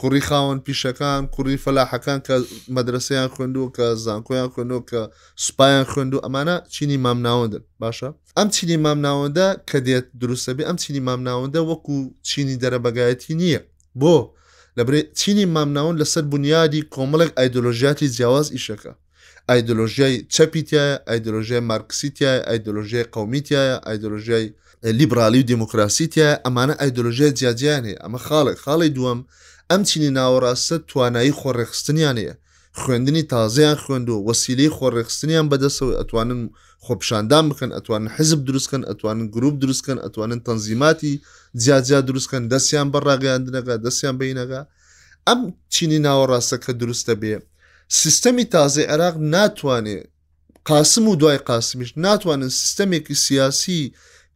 کوڕی 0.00 0.22
خاوەن 0.28 0.58
پیشەکان 0.66 1.20
کوڕی 1.34 1.56
فەلاحەکان 1.64 2.18
کە 2.26 2.34
مەدرسیان 2.76 3.28
خوێندو 3.34 3.64
کە 3.76 3.86
زانکۆیان 4.04 4.48
خوێندو 4.54 4.80
کە 4.90 5.00
سوپایان 5.44 5.84
خوێند 5.92 6.12
و 6.14 6.20
ئەمانە 6.24 6.56
چینی 6.74 6.96
مامناوەندن 7.04 7.62
باشە 7.82 8.08
ئەم 8.38 8.48
چینی 8.56 8.76
مامناوەندە 8.84 9.46
کە 9.70 9.78
دێت 9.86 10.06
دروستەبی 10.22 10.62
ئەم 10.68 10.76
چینی 10.82 11.00
مامناوەندە 11.08 11.60
وەکو 11.70 11.96
چینی 12.28 12.56
دەرەبگایەتی 12.62 13.34
نییە 13.40 13.60
بۆ 14.00 14.14
لەبرێ 14.78 15.00
چینی 15.20 15.46
مامناون 15.56 15.94
لەسەر 16.02 16.22
بنیادی 16.32 16.80
کۆمەڵێک 16.94 17.30
ئایدۆلۆژیاتی 17.38 18.08
جیاواز 18.16 18.46
ئیشەکە 18.56 18.92
ئایدۆلۆژیای 19.52 20.14
چەپیتیایە 20.34 20.96
ئایدۆلۆژیای 21.08 21.60
مارکسیتیای 21.70 22.38
ئایدۆلۆژیای 22.50 23.06
قومیتیایە 23.16 23.76
ئایدۆلۆژیای 23.86 24.46
لیبرالی 25.00 25.38
و 25.44 25.48
دیموکراسیتیە 25.52 26.28
ئەمانە 26.46 26.74
ئایدۆلۆژیای 26.80 27.32
جیاجیانێ 27.40 27.94
ئەمە 28.02 28.20
خاڵێک 28.26 28.58
خاڵی 28.64 28.90
دووەم 28.96 29.20
ئەم 29.70 29.82
چینی 29.88 30.10
ناوەڕاستە 30.18 30.74
توانایی 30.90 31.36
خۆڕێخستنیانەیە 31.40 32.34
خوێندنی 32.80 33.22
تازیان 33.32 33.78
خوێند 33.84 34.08
و 34.10 34.22
وەسیلەی 34.28 34.70
خۆڕێخستنیان 34.76 35.46
بەدەستەوە 35.52 35.92
ئەتوانن 36.00 36.42
خۆپشاندان 36.84 37.44
بکەن 37.50 37.70
ئەتوانن 37.76 38.06
حزب 38.16 38.38
دروستکەن 38.48 38.82
ئەتوانن 38.90 39.24
گروپ 39.34 39.54
دروستکەن 39.62 39.98
ئەتوانن 40.04 40.40
تەنزیماتی 40.46 41.12
جیاجیا 41.62 42.00
دروستکەن 42.08 42.42
دەستیان 42.52 42.86
بەڕاگەیاندنەکە 42.94 43.74
دەستیان 43.84 44.16
بینەکە 44.20 44.60
ئەم 45.28 45.40
چینی 45.74 45.98
ناوەڕاستە 46.06 46.56
کە 46.64 46.72
دروستە 46.80 47.14
بێ 47.22 47.34
سیستەمی 48.02 48.44
تازە 48.54 48.82
عێراق 48.92 49.16
ناتوانێت 49.34 50.06
قاسم 50.70 51.04
و 51.08 51.16
دوای 51.20 51.38
قاسمیش 51.48 51.90
ناتوانن 52.06 52.50
سیستەمێکی 52.60 53.14
سیاسی 53.26 53.80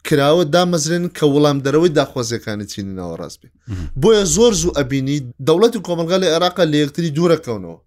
کراوە 0.09 0.45
دامەزرێن 0.55 1.05
کە 1.17 1.25
وەڵام 1.33 1.59
دەرەوەی 1.65 1.95
داخوازیەکانی 1.99 2.67
چینی 2.73 2.95
ناوەڕاست 2.99 3.39
بێ 3.43 3.49
بۆیە 4.01 4.25
زۆر 4.37 4.53
زوو 4.61 4.77
ئەبینی 4.79 5.19
دەوڵەتی 5.47 5.85
کۆمەلگا 5.87 6.17
لە 6.23 6.27
عێراقا 6.35 6.65
لە 6.73 6.77
یەکتری 6.83 7.15
دوورەکەونەوە 7.17 7.79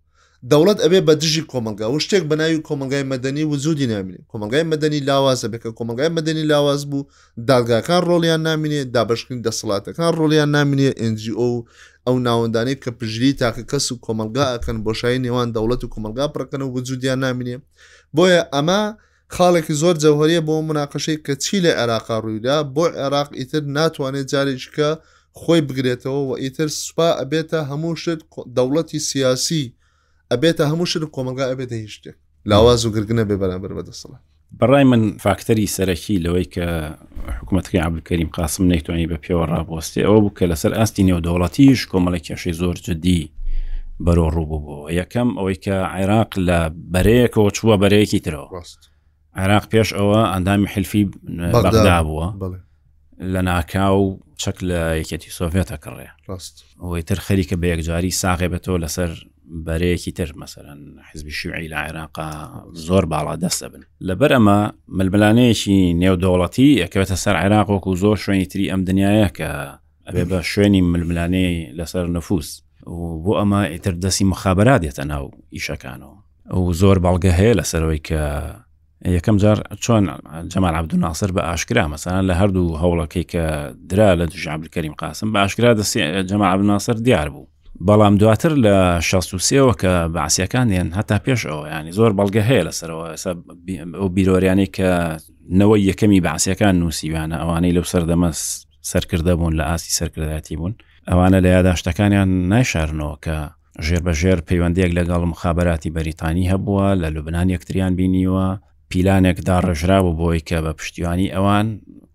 دەوڵەت 0.51 0.79
ئەبێ 0.85 1.01
بە 1.07 1.13
دژی 1.21 1.41
کۆمەلگا 1.51 1.87
و 1.89 1.99
شتێک 2.05 2.23
بەناوی 2.29 2.61
کۆمەلگای 2.67 3.03
مەدەنی 3.11 3.45
و 3.49 3.55
زودی 3.65 3.87
نامینێ 3.93 4.19
کۆمەلگای 4.31 4.63
مەدەنی 4.71 5.01
لاوازە 5.09 5.47
بێکە 5.53 5.71
کۆمەلگای 5.77 6.09
مەدەنی 6.17 6.45
لاواز 6.51 6.81
بوو 6.89 7.07
دادگاکان 7.49 8.01
ڕۆڵیان 8.09 8.41
نامینێ 8.47 8.81
دابشکردن 8.95 9.41
دەسەڵاتەکان 9.47 10.13
ڕۆلیان 10.19 10.49
نامینێ 10.57 10.89
NGO 11.11 11.43
و 11.57 11.65
ئەو 12.07 12.15
ناوەندانەی 12.27 12.75
کە 12.83 12.89
پژلی 12.99 13.31
تاکە 13.41 13.63
کەس 13.71 13.85
و 13.91 13.95
کۆمەلگا 14.05 14.45
ئەکەن 14.53 14.77
بۆشایی 14.85 15.19
نێوان 15.25 15.47
دەوڵەت 15.55 15.81
و 15.83 15.91
کۆمەلگا 15.93 16.25
پڕەکەن 16.33 16.61
و 16.65 16.71
وجودیان 16.75 17.19
نامینێ 17.25 17.55
بۆیە 18.15 18.41
ئەمە 18.55 18.81
خاڵێکی 19.35 19.73
زۆر 19.81 19.95
جەوهریە 20.03 20.41
بۆ 20.47 20.53
مناقەشەی 20.69 21.17
کە 21.25 21.33
چی 21.43 21.57
لە 21.65 21.71
عێراقا 21.79 22.15
ڕوویدا 22.23 22.57
بۆ 22.75 22.85
عێراق 23.01 23.29
ئیتر 23.39 23.61
ناتوانێت 23.75 24.27
جارێککە 24.33 24.89
خۆی 25.39 25.61
بگرێتەوە 25.67 26.21
و 26.29 26.31
ئیتر 26.41 26.67
سوپا 26.81 27.09
ئەبێتە 27.19 27.59
هەموو 27.69 27.95
شت 28.01 28.19
دەوڵەتی 28.55 28.99
سیاسی 29.09 29.63
ئەبێتە 30.31 30.63
هەموو 30.71 30.87
شت 30.91 31.03
کۆمەگا 31.15 31.45
ئەبێتە 31.51 31.75
هیچ 31.83 31.91
شتێک 31.97 32.15
لاواز 32.45 32.85
و 32.85 32.91
گرگنە 32.95 33.23
بێ 33.29 33.35
بەرامبەر 33.41 33.71
بەدەسەڵە 33.77 34.17
بەڕای 34.59 34.85
من 34.91 35.03
فاکتەری 35.23 35.67
سەرەکی 35.75 36.21
لەوەی 36.25 36.47
کە 36.55 36.65
حکوومەتەکەی 37.37 37.81
عبلکەریم 37.87 38.29
قاسم 38.37 38.63
نەیتوانانی 38.71 39.09
بە 39.11 39.17
پێوە 39.25 39.45
ڕابۆستی 39.51 40.01
ئەوە 40.05 40.19
بوو 40.23 40.35
کە 40.37 40.43
لەسەر 40.51 40.71
ئاستی 40.77 41.03
نێودەوڵەتیش 41.09 41.79
کۆمەڵی 41.91 42.21
کێشەی 42.27 42.53
زۆر 42.61 42.75
جدی 42.87 43.21
بەرۆ 44.05 44.25
ڕووبووبوو 44.35 44.89
یەکەم 44.99 45.29
ئەوەی 45.37 45.57
کە 45.65 45.77
عێراق 45.95 46.31
لە 46.47 46.59
بەرەیەکەوە 46.93 47.49
چووە 47.57 47.75
بەرەیەکی 47.83 48.19
ترەوە 48.25 48.47
عێراق 49.39 49.65
پێش 49.73 49.89
ئەوە 49.97 50.19
ئەندامی 50.33 50.67
حلفی 50.73 51.03
بەغدا 51.53 51.99
بووە 52.07 52.27
لە 53.33 53.41
ناکاو 53.49 54.01
چەک 54.41 54.57
لە 54.69 54.81
یەکەتی 55.01 55.31
سۆڤێتە 55.37 55.77
کڕێ 55.83 56.09
ڕاست 56.29 56.55
ئەوەی 56.81 57.01
تر 57.09 57.19
خەریکە 57.25 57.55
بە 57.61 57.67
یەکجاری 57.73 58.11
ساغێ 58.21 58.47
بێتەوە 58.51 58.77
لەسەر 58.83 59.11
بەرەیەکی 59.65 60.11
تر 60.11 60.31
مەسەرەن 60.31 60.79
حزبی 61.11 61.31
شوعی 61.31 61.69
لە 61.69 61.75
عێراقا 61.75 62.29
زۆر 62.73 63.03
باڵا 63.11 63.35
دەستە 63.43 63.67
بن 63.71 63.83
لەبەر 64.07 64.31
ئەمە 64.37 64.59
ملبلانەیەکی 64.87 65.77
نێودەوڵەتی 66.01 66.79
ئەکەوێتە 66.83 67.15
سەر 67.23 67.35
عێراق 67.43 67.67
وەکو 67.69 67.95
زۆر 68.03 68.17
شوێنی 68.23 68.45
تری 68.51 68.65
ئەم 68.71 68.81
دنیاە 68.89 69.27
کە 69.37 69.49
ئەبێ 70.07 70.23
بە 70.31 70.39
شوێنی 70.51 70.81
ململانەی 70.91 71.53
لەسەر 71.77 72.05
نفوس 72.17 72.47
بۆ 73.23 73.33
ئەمە 73.39 73.61
ئیتر 73.71 73.93
دەسی 74.03 74.23
مخابرات 74.33 74.79
دێتە 74.85 75.03
ناو 75.11 75.25
ئیشەکانەوە 75.55 76.15
ئەو 76.51 76.63
زۆر 76.81 76.97
باڵگە 77.03 77.31
هەیە 77.39 77.57
لەسەرەوەی 77.59 78.01
کە 78.09 78.21
یەکەم 79.17 79.37
جار 79.43 79.57
چۆن 79.83 80.03
جەمال 80.51 80.75
عبدو 80.79 80.97
ناسر 80.97 81.29
بە 81.35 81.39
ئاشکرا 81.47 81.85
مەسان 81.93 82.23
لە 82.29 82.33
هەردوو 82.39 82.77
هەوڵەکەی 82.81 83.23
کە 83.31 83.43
درا 83.89 84.09
لە 84.19 84.25
دوژابلکەریم 84.31 84.93
قاسم 85.01 85.27
بە 85.33 85.37
ئاشکرا 85.41 85.71
دەسی 85.79 85.99
جەما 86.29 86.45
عبناسەر 86.53 86.95
دیار 87.07 87.29
بوو 87.33 87.45
بەڵام 87.85 88.15
دواتر 88.21 88.53
لە 88.65 88.99
16ەوە 89.01 89.73
کە 89.81 89.91
باسیەکانیان 90.17 90.87
هەتا 90.97 91.17
پێش 91.25 91.41
ئەوە 91.49 91.65
ینی 91.79 91.91
زۆر 91.97 92.11
بەڵگە 92.17 92.41
هەیە 92.49 92.63
لەسەرەوە 92.67 93.05
ئەو 93.99 94.09
بیرۆریانی 94.15 94.65
کە 94.75 94.89
نەوەی 95.59 95.81
یەکەمی 95.89 96.21
باسیەکان 96.27 96.75
نووسیوانە 96.81 97.35
ئەوانەی 97.41 97.73
لەو 97.77 97.85
سەردەمە 97.91 98.29
سەرکردە 98.91 99.33
بوون 99.37 99.53
لە 99.59 99.63
ئاسی 99.69 99.91
سەرکردەتی 99.99 100.55
بوون 100.59 100.73
ئەوانە 101.09 101.37
لە 101.45 101.49
یاداشتەکانیان 101.55 102.29
نایشارنەوە 102.51 103.15
کە 103.25 103.37
ژێر 103.87 104.01
بەژێر 104.07 104.39
پەیوەندێک 104.49 104.91
لەگەڵ 104.97 105.23
مخابراتی 105.33 105.89
بەریتانی 105.95 106.49
هەبووە 106.51 106.87
لە 107.01 107.07
لوبنان 107.15 107.47
یەکتریان 107.55 107.93
بینیوە 107.99 108.47
پیلانێکدا 108.91 109.57
ڕژرا 109.67 109.99
بوو 110.05 110.17
بۆی 110.21 110.39
کە 110.47 110.57
بە 110.65 110.71
پشتیوانی 110.79 111.33
ئەوان 111.35 111.67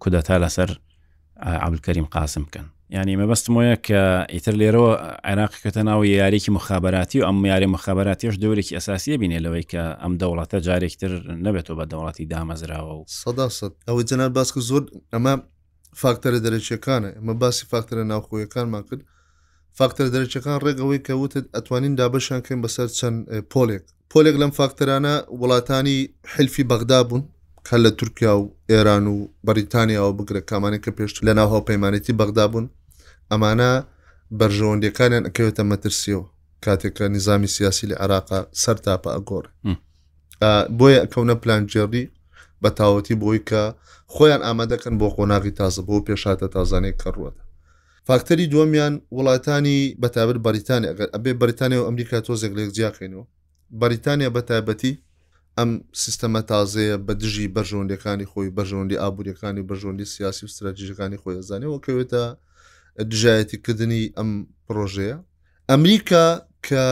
کودەتا 0.03 0.37
لەسەر 0.45 0.71
عبلکەریم 1.67 2.07
قاسم 2.15 2.43
بکەن 2.49 2.67
ینی 2.97 3.15
مەبەستم 3.21 3.55
وە 3.59 3.77
کە 3.87 4.01
ئیتر 4.37 4.55
لێرەوە 4.61 4.91
عێراقیکەتە 5.29 5.83
ناو 5.89 6.01
یاریێکی 6.05 6.51
مخابەتی 6.59 7.19
و 7.21 7.25
ئەم 7.29 7.39
یاری 7.53 7.69
مخابەتیش 7.77 8.37
دورێکی 8.45 8.77
ئەساسیە 8.79 9.17
بینێ 9.23 9.39
لەوەی 9.45 9.67
کە 9.73 9.83
ئەم 10.03 10.13
دەوڵاتە 10.23 10.57
جارێکتر 10.67 11.13
نەبێتەوە 11.47 11.77
بە 11.81 11.85
دەوڵاتی 11.93 12.25
دامەزراوە 12.33 12.95
و 13.01 13.05
سەدا 13.23 13.47
ئەوە 13.89 14.03
جەنەر 14.09 14.31
باسکە 14.39 14.61
زۆر 14.69 14.83
ئەمە 15.15 15.35
فاکتەرە 16.03 16.39
دەرەچەکانە 16.45 17.09
ئەمە 17.19 17.35
باسی 17.43 17.65
فاکتەرە 17.73 18.03
ناوخۆیەکانمان 18.13 18.83
کرد 18.89 19.03
فاکتەر 19.79 20.07
دەرەچەکان 20.15 20.59
ڕێگەوەی 20.65 21.01
کەوتت 21.07 21.47
ئەتوانین 21.57 21.95
دابشان 22.01 22.41
کەین 22.47 22.59
بەسەر 22.65 22.89
چەند 22.99 23.17
پۆلێک 23.53 23.85
پۆلێک 24.13 24.37
لەم 24.43 24.51
فاکتەرانە 24.59 25.15
وڵاتانی 25.41 25.99
حلفی 26.35 26.65
بەغدا 26.71 27.01
بوون 27.09 27.23
کە 27.69 27.77
لە 27.85 27.91
تورکیا 27.99 28.33
و 28.39 28.45
ئێران 28.71 29.05
و 29.15 29.17
بەریتانیاەوە 29.47 30.13
بگرە 30.19 30.43
کامانێک 30.51 30.81
کە 30.87 30.93
پێشت 30.99 31.17
لە 31.27 31.31
ناوهاو 31.39 31.67
پەیمانێتی 31.69 32.17
بەغدا 32.21 32.47
بوون 32.53 32.67
ئەمانە 33.33 33.69
بەرژەوەندەکانیان 34.41 35.25
ئەکەوێتە 35.29 35.63
مەترسیەوە 35.73 36.25
کاتێکە 36.67 37.05
نظامی 37.17 37.49
سیاسی 37.57 37.87
لە 37.91 37.97
عراقا 38.03 38.41
سەر 38.63 38.77
تاپە 38.87 39.09
ئەگۆڕ 39.17 39.45
بۆیە 40.79 40.99
ئەکەونە 41.05 41.35
پلانجێری 41.43 42.05
بە 42.63 42.69
تاوەتی 42.79 43.17
بۆی 43.23 43.41
کە 43.49 43.63
خۆیان 44.15 44.43
ئامادەکەن 44.47 44.95
بۆ 45.01 45.07
قۆناغی 45.17 45.53
تازە 45.61 45.83
بۆ 45.89 45.97
پێشاتە 46.07 46.47
تازانەی 46.55 46.99
کەڕوەدە 47.03 47.43
فاکتەری 48.09 48.51
دووەمیان 48.53 48.95
وڵاتانی 49.17 49.79
بەتابر 50.03 50.37
بەریتانیا 50.47 50.91
ئەبێ 51.15 51.33
بەریتانیا 51.41 51.79
و 51.81 51.87
ئەمریکا 51.89 52.19
تۆزێک 52.27 52.53
لێک 52.59 52.71
جیاکەینەوە 52.79 53.25
بەریتانیا 53.81 54.29
بەتابەتی 54.37 54.95
ئەم 55.59 55.71
سیستەمە 56.03 56.43
تازەیە 56.51 56.97
بە 57.07 57.13
دژی 57.23 57.47
بەرژۆندەکانی 57.57 58.27
خۆی 58.33 58.49
بەژۆندی 58.59 59.01
ئابوووریەکانی 59.03 59.67
بەژۆندی 59.71 60.09
سیاسی 60.15 60.43
و 60.45 60.49
استراتژیەکانی 60.51 61.21
خۆی 61.23 61.37
زانانیەوە 61.49 61.79
کەوێتە 61.87 62.25
دژایەتیکردنی 63.01 64.03
ئەم 64.19 64.31
پرۆژەیە 64.67 65.17
ئەمریکا 65.73 66.25
کە 66.67 66.85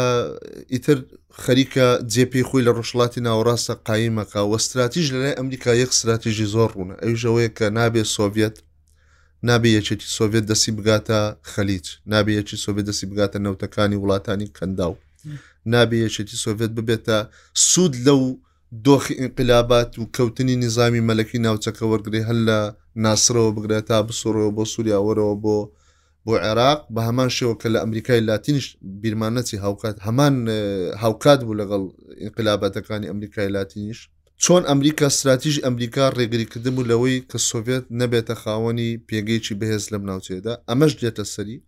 ئیتر 0.72 0.98
خەریکە 1.42 1.86
جێپی 2.12 2.42
خۆی 2.48 2.64
لە 2.66 2.72
ڕۆژڵاتی 2.76 3.24
ناوەڕاستە 3.26 3.74
قایمەکە 3.88 4.40
و 4.48 4.52
استراتیژ 4.58 5.06
لەلای 5.14 5.38
ئەمریکا 5.38 5.70
یەک 5.82 5.90
استراتیژی 5.94 6.46
زۆر 6.54 6.68
ڕوونە 6.74 6.96
ئەوژەوەیە 7.04 7.50
کە 7.58 7.66
نابێت 7.78 8.08
سۆڤێت 8.16 8.56
نابێ 9.48 9.70
یەکێکی 9.78 10.08
سۆڤێت 10.16 10.44
دەسی 10.50 10.70
بگاتە 10.78 11.20
خەلیج 11.52 11.86
نابێ 12.12 12.32
یەکی 12.40 12.56
سۆڤێت 12.64 12.86
دەسی 12.90 13.06
بگاتە 13.10 13.36
نەوتەکانی 13.46 13.98
وڵاتانی 14.02 14.48
کەنداو 14.56 14.94
نابێ 15.74 15.96
یەکێتی 16.06 16.36
سۆڤێت 16.44 16.70
ببێتە 16.76 17.18
سوود 17.70 17.94
لەو 18.06 18.20
دۆخی 18.86 19.14
ئینقلابات 19.20 19.90
و 19.98 20.04
کەوتنی 20.16 20.56
نظامی 20.64 21.04
مەلەکی 21.08 21.38
ناوچەکە 21.46 21.84
وەرگری 21.92 22.26
هەل 22.28 22.38
لە 22.48 22.58
ناسرەوە 23.04 23.50
بگرێت 23.56 23.84
تا 23.90 23.96
بسڕەوە 24.08 24.50
بۆ 24.56 24.64
سووریا 24.72 24.98
وەرەوە 25.06 25.36
بۆ 25.44 25.56
بۆ 26.26 26.33
عێراق 26.46 26.80
بە 26.94 27.00
هەمان 27.09 27.30
شێوە 27.37 27.54
کە 27.61 27.68
لە 27.74 27.78
ئەمریکای 27.83 28.20
لاتینش 28.28 28.66
بیرمانەتی 29.02 29.56
هاوکات 29.64 29.96
هەمان 30.06 30.35
هاوکات 31.02 31.40
بوو 31.46 31.59
لەگەڵ 31.61 31.83
انقلابەتەکانی 32.26 33.09
ئەمریکای 33.11 33.48
لاتینیش 33.56 34.00
چۆن 34.44 34.62
ئەمریکا 34.70 35.04
استراتیژی 35.11 35.64
ئەمریکا 35.66 36.04
ڕێگریکردم 36.18 36.74
و 36.80 36.87
لەوەی 36.90 37.18
کە 37.30 37.38
سوڤێت 37.48 37.85
نەبێتە 38.00 38.35
خاوەنی 38.42 38.90
پێگەیکی 39.09 39.54
بەهێز 39.61 39.85
لەم 39.92 40.02
ناوچێدا 40.11 40.52
ئەمەش 40.70 40.92
دێتە 41.00 41.24
سەری 41.35 41.59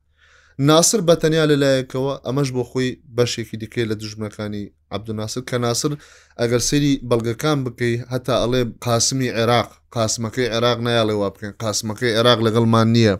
ناسر 0.68 1.00
بەتەنیا 1.08 1.44
لەلایەکەوە 1.50 2.14
ئەمەش 2.26 2.48
بۆ 2.56 2.62
خۆی 2.70 2.90
بەشێکی 3.16 3.56
دیکەی 3.62 3.88
لە 3.90 3.94
دژمنەکانی 4.00 4.64
عبدوناسر 4.96 5.42
کە 5.50 5.56
ناسر 5.66 5.92
ئەگەر 6.40 6.62
سەری 6.68 6.94
بەڵگەکان 7.10 7.58
بکەی 7.66 7.94
هەتا 8.12 8.34
ئەڵێ 8.42 8.62
قاسمی 8.86 9.28
عێراق 9.38 9.68
قاسمەکەی 9.96 10.48
عێراق 10.54 10.78
نایاڵێ 10.86 11.14
وا 11.20 11.28
بکەین 11.34 11.54
قاسمەکەی 11.62 12.12
عێراق 12.18 12.38
لەگەڵمان 12.46 12.88
نییە 12.96 13.14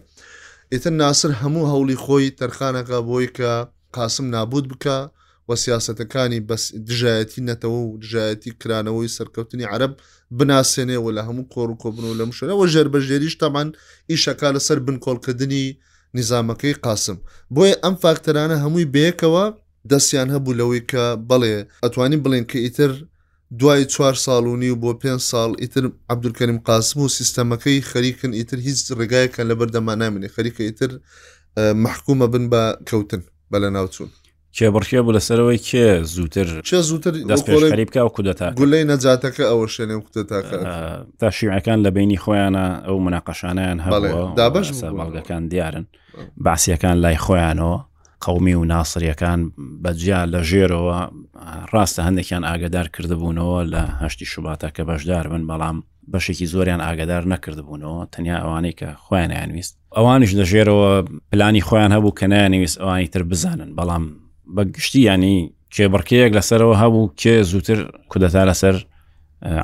ئێتە 0.73 0.91
ناسر 1.03 1.31
هەموو 1.43 1.69
هەوڵی 1.73 1.97
خۆی 2.05 2.35
تەرخانەکە 2.41 2.99
بۆی 3.09 3.29
کە 3.37 3.53
قاسم 3.97 4.27
نابود 4.37 4.65
بکە 4.73 4.99
وە 5.49 5.55
سیاسەتەکانی 5.65 6.41
بەس 6.49 6.63
دژایەتی 6.89 7.45
نەتەوە 7.49 7.81
و 7.85 7.99
دژایەتی 8.03 8.51
کرانەوەی 8.61 9.15
سەرکەوتنی 9.17 9.67
عرب 9.75 9.93
بناسێنێەوە 10.39 11.11
لە 11.17 11.23
هەموو 11.29 11.49
کۆڕ 11.55 11.69
و 11.73 11.81
کۆبن 11.83 12.05
و 12.07 12.19
لە 12.21 12.25
مشەوە 12.31 12.67
ژێربەژێریش 12.73 13.35
تامان 13.43 13.69
ئیشەکە 14.11 14.49
لەسەر 14.57 14.79
بنکۆڵکردنی 14.87 15.65
نظامەکەی 16.19 16.75
قاسم 16.87 17.17
بۆیە 17.55 17.75
ئەم 17.85 17.95
فاکتەرانە 18.03 18.57
هەمووی 18.65 18.91
بەیەکەوە 18.95 19.45
دەستیان 19.91 20.29
هەبوو 20.35 20.57
لەوەی 20.59 20.83
کە 20.91 21.05
بەڵێ 21.31 21.57
ئەتوانین 21.85 22.21
بڵێن 22.25 22.45
کە 22.51 22.59
ئیتر 22.65 22.93
دوای 23.59 23.85
چوار 23.85 24.15
ساڵونی 24.15 24.69
و 24.71 24.77
بۆ 24.77 24.97
پێ 25.03 25.09
ساڵ 25.19 25.53
ئیتر 25.61 25.91
عبدولکەریم 26.11 26.59
قاسم 26.65 27.01
و 27.01 27.09
سیستەمەکەی 27.09 27.83
خەریکن 27.91 28.33
ئیتر 28.35 28.57
هیچ 28.59 28.93
ڕگایەکە 28.93 29.41
لە 29.43 29.55
بەردەما 29.55 29.97
نامێنێ 30.01 30.29
خەریکە 30.37 30.61
ئیتر 30.61 30.91
محکومە 31.57 32.27
بن 32.33 32.45
بە 32.53 32.85
کەوتن 32.91 33.21
بە 33.53 33.57
لە 33.63 33.69
ناوچوون 33.75 34.11
کێبڕخێ 34.59 35.01
بوو 35.05 35.13
لەسەرەوەی 35.19 35.59
کێ 35.69 36.03
زووتر 36.03 36.61
چ 36.61 36.75
زووتر 36.75 37.13
دەستپێشریبکە 37.13 37.97
و 37.97 38.09
کودەتا 38.17 38.49
گولەی 38.61 38.85
نەجاتەکە 38.93 39.41
ئەوە 39.51 39.67
شوێنێ 39.73 40.01
کودەتاکە 40.01 40.57
تا 41.19 41.31
شیعەکان 41.37 41.79
لە 41.87 41.91
بینی 41.97 42.17
خۆیانە 42.25 42.65
ئەو 42.87 42.99
مناقەشانیان 43.07 43.79
هەڵێ 43.85 44.37
دابش 44.39 44.69
باڵگەکان 44.83 45.43
دیارن 45.53 45.87
باسیەکان 46.37 46.97
لای 47.05 47.17
خۆیانەوە 47.25 47.92
قومی 48.27 48.55
و 48.55 48.65
ناسریەکان 48.75 49.41
بەجیا 49.85 50.21
لە 50.33 50.41
ژێرەوە 50.51 50.99
ڕاستە 51.73 52.01
هەندێکیان 52.07 52.45
ئاگدار 52.51 52.87
کردبوونەوە 52.97 53.59
لە 53.73 53.83
هەشتی 54.03 54.27
شوباتە 54.33 54.69
کە 54.77 54.83
بەشدار 54.91 55.25
بن 55.33 55.43
بەڵام 55.51 55.77
بەشێکی 56.13 56.47
زۆریان 56.53 56.81
ئاگدار 56.87 57.23
نەکردبوونەوە 57.33 57.99
تەنیا 58.13 58.37
ئەوانەی 58.45 58.75
کە 58.79 58.89
خۆیان 59.05 59.31
یانویست 59.39 59.73
ئەوانش 59.97 60.31
لە 60.39 60.45
ژێرەوە 60.51 60.91
پلانی 61.31 61.63
خۆیان 61.69 61.93
هەبوو 61.97 62.17
کە 62.19 62.25
نیانویست 62.33 62.77
ئەوانی 62.81 63.09
تر 63.15 63.23
بزانن 63.31 63.71
بەڵام 63.79 64.05
بەگشتی 64.57 65.01
ینی 65.09 65.35
کێبڕکەیەک 65.75 66.33
لەسەرەوە 66.39 66.75
هەبوو 66.83 67.11
کێ 67.21 67.35
زووتر 67.51 67.79
کودەتا 68.13 68.43
لەسەر 68.51 68.77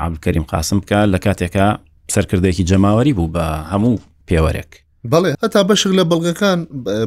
عبلکەریم 0.07 0.45
قاسم 0.53 0.79
بکە 0.83 1.01
لە 1.13 1.19
کاتێکە 1.25 1.67
سەرکردێکی 2.15 2.65
جەماوەری 2.71 3.13
بوو 3.17 3.31
بە 3.35 3.45
هەموو 3.73 3.95
پێوەرێک 4.29 4.73
بەڵێ 5.07 5.31
هەتا 5.43 5.63
بەشق 5.71 5.93
لە 5.99 6.05
بەڵگەکان 6.11 6.59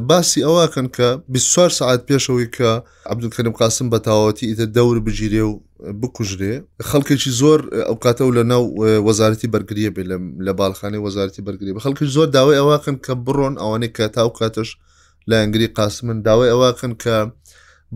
باسی 0.10 0.40
ئەوەکەن 0.48 0.88
کە 0.96 1.10
24 1.28 1.70
ساعت 1.70 2.00
پێشەوەی 2.08 2.48
کە 2.58 2.84
عبدولکەنم 3.12 3.52
قاسم 3.52 3.90
بە 3.90 4.00
تاوەتی 4.00 4.48
ئیتە 4.50 4.66
دەور 4.76 5.00
بگیرێ 5.06 5.42
و 5.44 5.60
بکوژرێ 6.02 6.54
خەڵکێکی 6.84 7.30
زۆر 7.40 7.60
ئەو 7.88 7.96
کاتە 8.06 8.22
و 8.22 8.32
لە 8.36 8.44
ناو 8.44 8.64
وەزارەتی 9.08 9.50
بەرگریە 9.54 9.92
بێ 9.96 10.04
لە 10.48 10.54
باڵخانەی 10.60 11.04
وەزارەتی 11.06 11.42
بەرگری 11.48 11.76
بە 11.76 11.80
خەڵکی 11.86 12.06
زۆر 12.16 12.28
داوای 12.36 12.58
ئەوەکەن 12.62 12.98
کە 13.06 13.14
بڕۆن 13.26 13.54
ئەوانەی 13.62 13.92
کە 13.98 14.06
تاو 14.16 14.30
کاتەش 14.40 14.70
لە 15.30 15.36
ئەنگری 15.42 15.68
قاسمن 15.78 16.18
داوای 16.28 16.50
ئەوەکەن 16.54 16.94
کە 17.04 17.16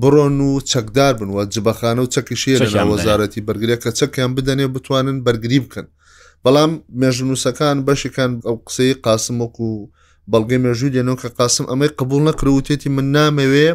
بڕۆن 0.01 0.35
و 0.47 0.53
چەکدار 0.71 1.13
بنوە 1.19 1.43
جبەخانە 1.55 2.01
و 2.05 2.09
چەکیشیە 2.15 2.57
لە 2.75 2.81
وەزارەتی 2.91 3.41
بەرگریە 3.49 3.77
کە 3.83 3.89
چەکیان 3.99 4.31
بدەنێ 4.37 4.65
بتوانن 4.75 5.17
بەرگری 5.25 5.59
بکەن 5.65 5.87
بەڵام 6.45 6.71
مێژنووسەکان 7.01 7.77
بەشەکان 7.87 8.31
ئەو 8.47 8.55
قسەی 8.67 8.93
قاسمەکو 9.05 9.65
و 9.77 9.89
بەڵگەی 10.31 10.59
مێژوو 10.65 10.93
دێنەوە 10.95 11.17
کە 11.21 11.29
قاسم 11.39 11.65
ئەمەی 11.71 11.91
قبول 11.99 12.21
نەکرەوتێتی 12.29 12.89
من 12.97 13.07
نامەوێ 13.17 13.69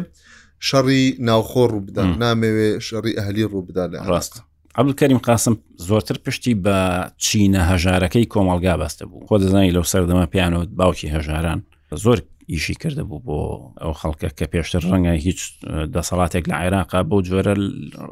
شەڕی 0.67 1.03
ناوخۆ 1.27 1.63
ڕوو 1.71 1.85
بدە 1.87 2.03
نامەوێ 2.23 2.69
شەڕی 2.87 3.13
ئەهلی 3.17 3.43
ڕوو 3.51 3.65
بدا 3.69 3.83
لە 3.91 3.97
ڕاستە 4.13 4.39
عبلکەریم 4.79 5.21
قاسم 5.27 5.55
زۆرتر 5.87 6.17
پشتی 6.25 6.53
بە 6.65 6.77
چینە 7.25 7.61
هەژارەکەی 7.71 8.25
کۆمەلگا 8.33 8.73
بەستە 8.81 9.03
بوو 9.09 9.25
خۆ 9.27 9.35
دەزانانی 9.41 9.75
لەو 9.75 9.85
سەردەمە 9.93 10.25
پیانەوە 10.33 10.63
باوکی 10.79 11.07
هەژاران 11.15 11.59
زۆر 11.95 12.19
ئیشی 12.49 12.73
کرده 12.73 13.03
بوو 13.03 13.19
بۆ 13.25 13.37
ئەو 13.81 13.93
خەڵکە 13.99 14.29
کە 14.37 14.45
پێشتر 14.53 14.81
ڕەنگە 14.91 15.13
هیچ 15.27 15.39
دەسەڵاتێک 15.95 16.45
لە 16.51 16.55
عێراقا 16.63 16.99
بۆ 17.09 17.17
جۆرە 17.27 17.53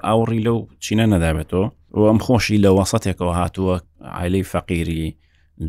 ئاوڕی 0.07 0.39
لەو 0.47 0.57
چینە 0.83 1.05
نەدابێتەوە 1.13 1.67
و 1.97 1.99
ئەم 2.09 2.19
خۆشی 2.25 2.61
لە 2.63 2.69
وەسەتێکەوە 2.79 3.33
هاتووە 3.39 3.75
عیلەی 4.19 4.43
فەقیری 4.51 5.17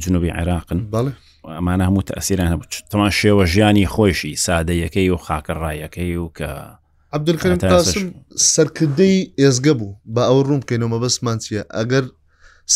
جنوبی 0.02 0.30
عێراقن 0.36 0.80
بەڵێ 0.94 1.12
ئەمانە 1.58 1.84
هەموو 1.88 2.06
تەسیرانە 2.08 2.56
تەمان 2.90 3.10
شێوە 3.20 3.44
ژیانی 3.52 3.86
خۆشی 3.94 4.32
سادەیەکەی 4.46 5.08
و 5.12 5.16
خاکەڕایەکەی 5.26 6.16
و 6.22 6.26
کە 6.38 6.50
عبدولکەم 7.14 7.56
تاسم 7.58 8.06
سەرکردەی 8.54 9.16
ئێزگە 9.40 9.74
بوو 9.78 9.94
بە 10.14 10.22
ئەو 10.28 10.40
ڕووم 10.46 10.60
بکەینەوە 10.62 10.98
بەسمان 11.04 11.38
چیە 11.44 11.62
ئەگەر 11.76 12.04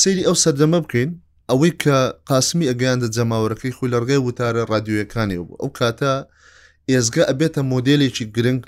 سری 0.00 0.22
ئەو 0.28 0.36
سەردەمە 0.44 0.78
بکەین 0.84 1.10
ئەوەی 1.50 1.72
کە 1.82 1.96
قاسمی 2.30 2.68
ئەگەیاندە 2.70 3.08
جەماوەەکەی 3.16 3.74
خۆی 3.76 3.92
لەڕگەی 3.94 4.20
وتارە 4.28 4.62
رادیۆیەکانی 4.72 5.36
بوو 5.46 5.60
ئەو 5.62 5.70
کاتە 5.78 6.12
ئێزگە 6.92 7.22
ئەبێتە 7.30 7.60
مۆدلێکی 7.72 8.24
گرنگ 8.36 8.62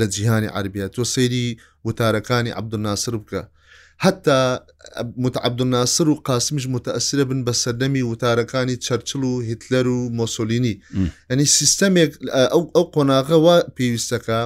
لە 0.00 0.06
جیهانی 0.14 0.50
عربیە 0.58 0.86
تۆ 0.94 1.02
سەیری 1.14 1.46
وتارەکانی 1.86 2.56
عبدناسر 2.60 3.14
بکە 3.22 3.42
حتا 4.04 4.38
متعبدناسر 5.24 6.06
و 6.08 6.14
قاسمیش 6.28 6.66
متەسرە 6.74 7.24
بن 7.30 7.40
بە 7.46 7.52
سەردەمی 7.62 8.04
وتارەکانی 8.12 8.76
چرچل 8.86 9.22
و 9.28 9.32
هیتلەر 9.48 9.86
و 9.96 9.98
مۆسۆلینی 10.18 10.74
ئەنی 11.30 11.46
سیستەمێک 11.58 12.12
ئەو 12.74 12.84
قۆناغەوە 12.94 13.56
پێویستەکە 13.76 14.40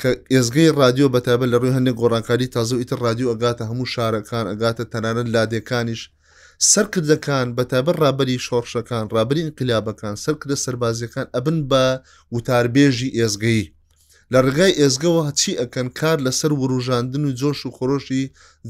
کە 0.00 0.08
ئێزگەی 0.34 0.70
رادیۆ 0.80 1.06
بەتابە 1.14 1.46
لە 1.52 1.56
ڕووی 1.62 1.76
هەندێک 1.76 1.94
گۆڕانکاری 2.00 2.48
تازە 2.54 2.74
ئیتر 2.80 2.98
رادیو 3.06 3.30
ئەگاتە 3.32 3.64
هەموو 3.70 3.90
شارەکان 3.94 4.44
ئەگاتە 4.52 4.84
تەنانەت 4.92 5.28
لادەکانیش 5.34 6.02
سەرکردەکان 6.72 7.46
بەتابەر 7.56 7.96
ڕابری 8.02 8.42
شۆڕشەکان 8.46 9.04
ڕابری 9.14 9.44
انقلابەکان 9.46 10.14
سەرکردە 10.24 10.56
سەربازیەکان 10.64 11.26
ئەبن 11.34 11.58
بە 11.70 11.84
وتاربێژی 12.34 13.14
ئێزگەی 13.18 13.62
لە 14.34 14.40
ڕگای 14.46 14.74
ئێزگەوە 14.80 15.22
چی 15.40 15.50
ئەکەن 15.60 15.88
کار 16.00 16.18
لەسەر 16.26 16.50
وروژاندن 16.62 17.22
و 17.26 17.30
جۆش 17.40 17.58
و 17.66 17.70
خۆرۆشی 17.76 18.22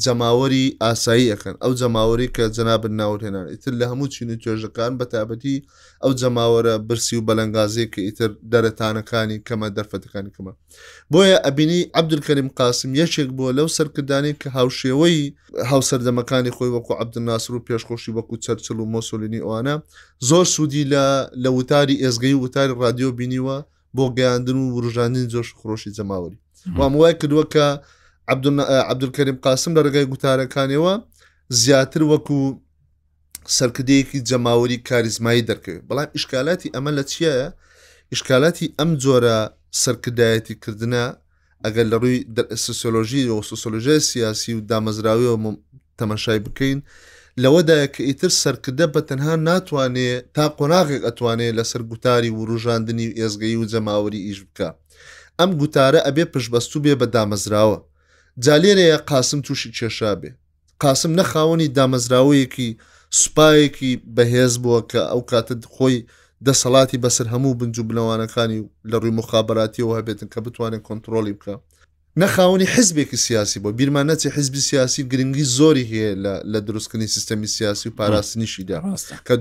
جەماوەری 0.05 0.64
ئاسایی 0.83 1.29
ئەەکەن 1.33 1.55
ئەو 1.62 1.72
جەماوەری 1.81 2.29
کە 2.37 2.44
جەنابن 2.57 2.92
ناوتێنان 3.00 3.46
ئیتر 3.53 3.72
لە 3.81 3.85
هەموو 3.90 4.09
چین 4.14 4.29
و 4.33 4.40
توێژەکان 4.42 4.92
بەتابەتی 5.00 5.57
ئەو 6.03 6.12
جەماوەرە 6.20 6.74
برسی 6.88 7.14
و 7.18 7.22
بەلەنگازەیە 7.29 7.87
کە 7.92 8.00
ئیتر 8.09 8.31
دەرەتانەکانی 8.53 9.38
کەمە 9.46 9.68
دەرفەتەکانی 9.77 10.31
کەمە 10.37 10.53
بۆیە 11.12 11.38
ئەبینی 11.46 11.81
عبدولکەریم 12.00 12.48
قاسم 12.59 12.90
یەکێک 13.03 13.29
بووە 13.37 13.50
لەو 13.59 13.68
سەرکردانی 13.77 14.33
کە 14.40 14.46
هاوشێوەی 14.57 15.18
هاوسەردەمەکانی 15.70 16.53
خۆی 16.57 16.70
وەکو 16.77 16.92
عبدناسر 17.03 17.53
و 17.55 17.64
پێشخۆشی 17.68 18.14
وەکو 18.16 18.35
چەرچل 18.44 18.79
و 18.81 18.90
مۆسولینی 18.92 19.40
ئەوانە 19.44 19.74
زۆر 20.29 20.44
سوودی 20.55 20.85
لە 20.92 21.05
لە 21.42 21.50
وتاری 21.59 21.96
ئێزگەی 22.03 22.37
وتاری 22.42 22.74
رادیۆ 22.83 23.11
بینیوە 23.18 23.59
بۆ 23.96 24.04
گەیاندن 24.16 24.59
و 24.74 24.80
ڕژاندن 24.85 25.24
زۆش 25.35 25.48
خۆشی 25.59 25.90
جەماوەری 25.98 26.38
وام 26.78 26.92
وای 27.00 27.14
کردووە 27.20 27.44
کە 27.52 27.66
عبدولکەریم 28.90 29.38
قاسم 29.46 29.72
لە 29.76 29.80
ڕگای 29.87 30.07
گوتارەکانیەوە 30.12 30.92
زیاتر 31.62 32.02
وەکو 32.11 32.40
سەرکردەیەکی 33.57 34.20
جەماوەری 34.30 34.78
کاریزمایی 34.88 35.46
دەکەوێت 35.50 35.83
بەڵام 35.88 36.09
ئیشکالاتی 36.16 36.72
ئەمە 36.74 36.90
لە 36.98 37.04
چییە؟ 37.11 37.33
ئیشکالاتی 38.12 38.66
ئەم 38.78 38.90
جۆرە 39.02 39.38
سەرکردایەتی 39.83 40.54
کردنە 40.62 41.04
ئەگەر 41.64 41.87
لە 41.92 41.96
ڕووی 42.02 42.18
سسیۆلۆژی 42.64 43.22
و 43.30 43.37
سوسۆلژی 43.50 43.98
سیاسی 44.11 44.52
و 44.54 44.61
دامەزراوی 44.70 45.28
و 45.33 45.37
تەمەشای 45.98 46.40
بکەین 46.46 46.78
لەوەدایە 47.42 47.87
کە 47.94 48.01
ئیتر 48.09 48.31
سەرکردە 48.42 48.87
بە 48.94 49.01
تەنها 49.09 49.35
ناتوانێت 49.49 50.23
تا 50.37 50.44
قۆناغێک 50.59 51.03
ئەتوانێت 51.07 51.57
لەسەر 51.59 51.83
گوتاری 51.90 52.31
و 52.35 52.47
ڕژاندنی 52.51 53.07
و 53.11 53.14
ئێزگەی 53.20 53.57
و 53.59 53.68
جەماوەری 53.73 54.25
ئیش 54.29 54.40
بکە 54.49 54.68
ئەم 55.40 55.51
گوتارە 55.61 56.01
ئەبێ 56.07 56.25
پشبەستو 56.33 56.79
بێ 56.85 56.94
بە 57.01 57.07
دامەزراوە 57.14 57.79
جالێرەیە 58.44 58.99
قاسم 59.11 59.40
تووشی 59.47 59.70
کێشا 59.77 60.12
بێ 60.20 60.31
قاسم 60.83 61.12
نەخاوەنی 61.20 61.68
دامەزراوەیەکی 61.79 62.68
سوپایەکی 63.20 63.92
بەهێز 64.16 64.53
بووە 64.62 64.81
کە 64.90 65.03
ئەو 65.11 65.20
کاتت 65.31 65.62
خۆی 65.75 65.97
دەسەڵاتی 66.47 67.01
بەسەر 67.05 67.27
هەموو 67.35 67.59
بنج 67.61 67.77
و 67.79 67.87
بنەوانەکانی 67.88 68.61
لە 68.90 68.97
ڕووی 69.03 69.16
مخابەتیەوە 69.20 69.94
هەبێتن 69.99 70.29
کە 70.33 70.38
بتوانێت 70.47 70.83
کۆنتترۆلی 70.88 71.35
بکە 71.38 71.55
نەخاونی 72.20 72.64
حزبێکی 72.77 73.16
سیاسی 73.27 73.59
بۆ 73.62 73.68
بیرمان 73.79 74.07
نەچێ 74.11 74.29
حزبی 74.37 74.61
سیاسی 74.70 75.03
گرنگی 75.12 75.44
زۆری 75.59 75.85
هەیە 75.92 76.11
لە 76.53 76.61
دروستکردنی 76.66 77.09
سیستەمی 77.16 77.46
سیاسی 77.57 77.88
و 77.88 77.92
پاراستنیشیدا 77.98 78.79
کە 79.27 79.33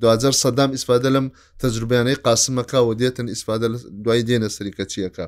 دوادر 0.00 0.32
سەدام 0.44 0.70
ئیسپادە 0.76 1.08
لەم 1.14 1.26
تەجربیانەی 1.62 2.16
قاسمەکەەوە 2.26 2.94
دێتن 3.00 3.26
ئیسپادە 3.32 3.66
دوای 4.04 4.22
دێنە 4.28 4.48
سەری 4.56 4.72
کەچیەکە 4.78 5.26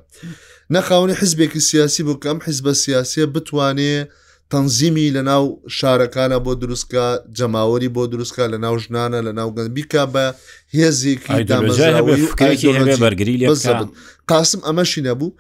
نەخاونی 0.75 1.14
حزبێکی 1.23 1.59
سیاسی 1.70 2.03
بوو 2.07 2.20
کەم 2.25 2.38
حیزبە 2.47 2.73
سیاسیە 2.85 3.25
بتوانێت 3.35 4.07
تەنزیمی 4.53 5.11
لە 5.16 5.23
ناو 5.31 5.44
شارەکانە 5.79 6.38
بۆ 6.47 6.53
دروستکە 6.62 7.07
جەماوەری 7.38 7.90
بۆ 7.97 8.03
دروستکە 8.12 8.44
لە 8.55 8.59
ناو 8.64 8.75
ژنانە 8.85 9.20
لە 9.27 9.33
ناو 9.38 9.49
گەنبیکە 9.57 10.03
بە 10.14 10.25
هێزیکی 10.75 11.33
قاسم 14.31 14.61
ئەمەشی 14.68 15.01
نەبوو 15.09 15.31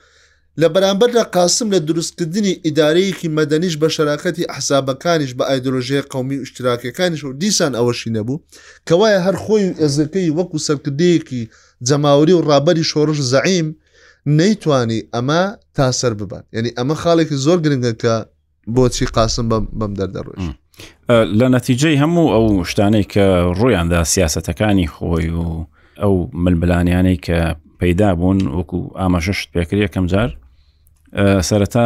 لە 0.60 0.68
بەرامبەردا 0.74 1.22
قاسم 1.36 1.70
لە 1.74 1.78
دروستکردنی 1.88 2.60
ئیدارەیەکی 2.66 3.24
مەدەنیش 3.36 3.76
بە 3.82 3.88
شراکەتی 3.96 4.44
حسابەکانیش 4.56 5.32
بە 5.38 5.42
ئایدۆلۆژیە 5.50 6.02
قومی 6.12 6.46
شتراکەکانیش 6.46 7.24
و 7.24 7.32
دیسان 7.42 7.72
ئەوەشی 7.78 8.10
نەبوو 8.16 8.38
کە 8.88 8.92
وایە 9.00 9.20
هەر 9.26 9.36
خۆی 9.42 9.68
ئێزەکەی 9.80 10.30
وەکو 10.38 10.58
سەرکردەیەکی 10.66 11.42
جەماوری 11.88 12.34
و 12.36 12.40
ڕابەری 12.50 12.84
شۆڕش 12.92 13.18
زعیم 13.32 13.68
نەیتوانی 14.38 15.00
ئەمە 15.14 15.42
تاسەر 15.76 16.12
ببات 16.20 16.44
یعنی 16.54 16.70
ئەمە 16.78 16.94
خاڵێکی 17.02 17.36
زۆر 17.46 17.58
گرنگە 17.64 17.92
کە 18.02 18.14
بۆچی 18.74 19.06
قاسم 19.16 19.46
بەم 19.78 19.92
دەردەڕۆژ. 20.00 20.42
لە 21.38 21.46
نەتیجەی 21.54 21.96
هەموو 22.02 22.26
ئەو 22.34 22.46
شتانەی 22.70 23.04
کە 23.12 23.24
ڕوویاندا 23.58 24.00
سیاسەتەکانی 24.12 24.86
خۆی 24.94 25.28
و 25.40 25.44
ئەو 26.02 26.14
ململانیانەی 26.42 27.18
کە 27.26 27.38
پەیدا 27.80 28.08
بوون 28.18 28.38
وەکو 28.58 28.78
ئاماژەشت 29.00 29.46
پێکرێ 29.54 29.88
کەمجار 29.94 30.30
سەرەتا 31.48 31.82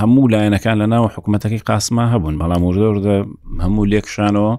هەموو 0.00 0.30
لایەنەکان 0.32 0.78
لە 0.82 0.86
ناو 0.92 1.04
حکوومەتەکەی 1.14 1.62
قاسما 1.70 2.04
هەبوون 2.14 2.34
بەڵام 2.40 2.62
وردەوردە 2.66 3.16
هەموو 3.64 3.84
لێکشانەوە 3.92 4.52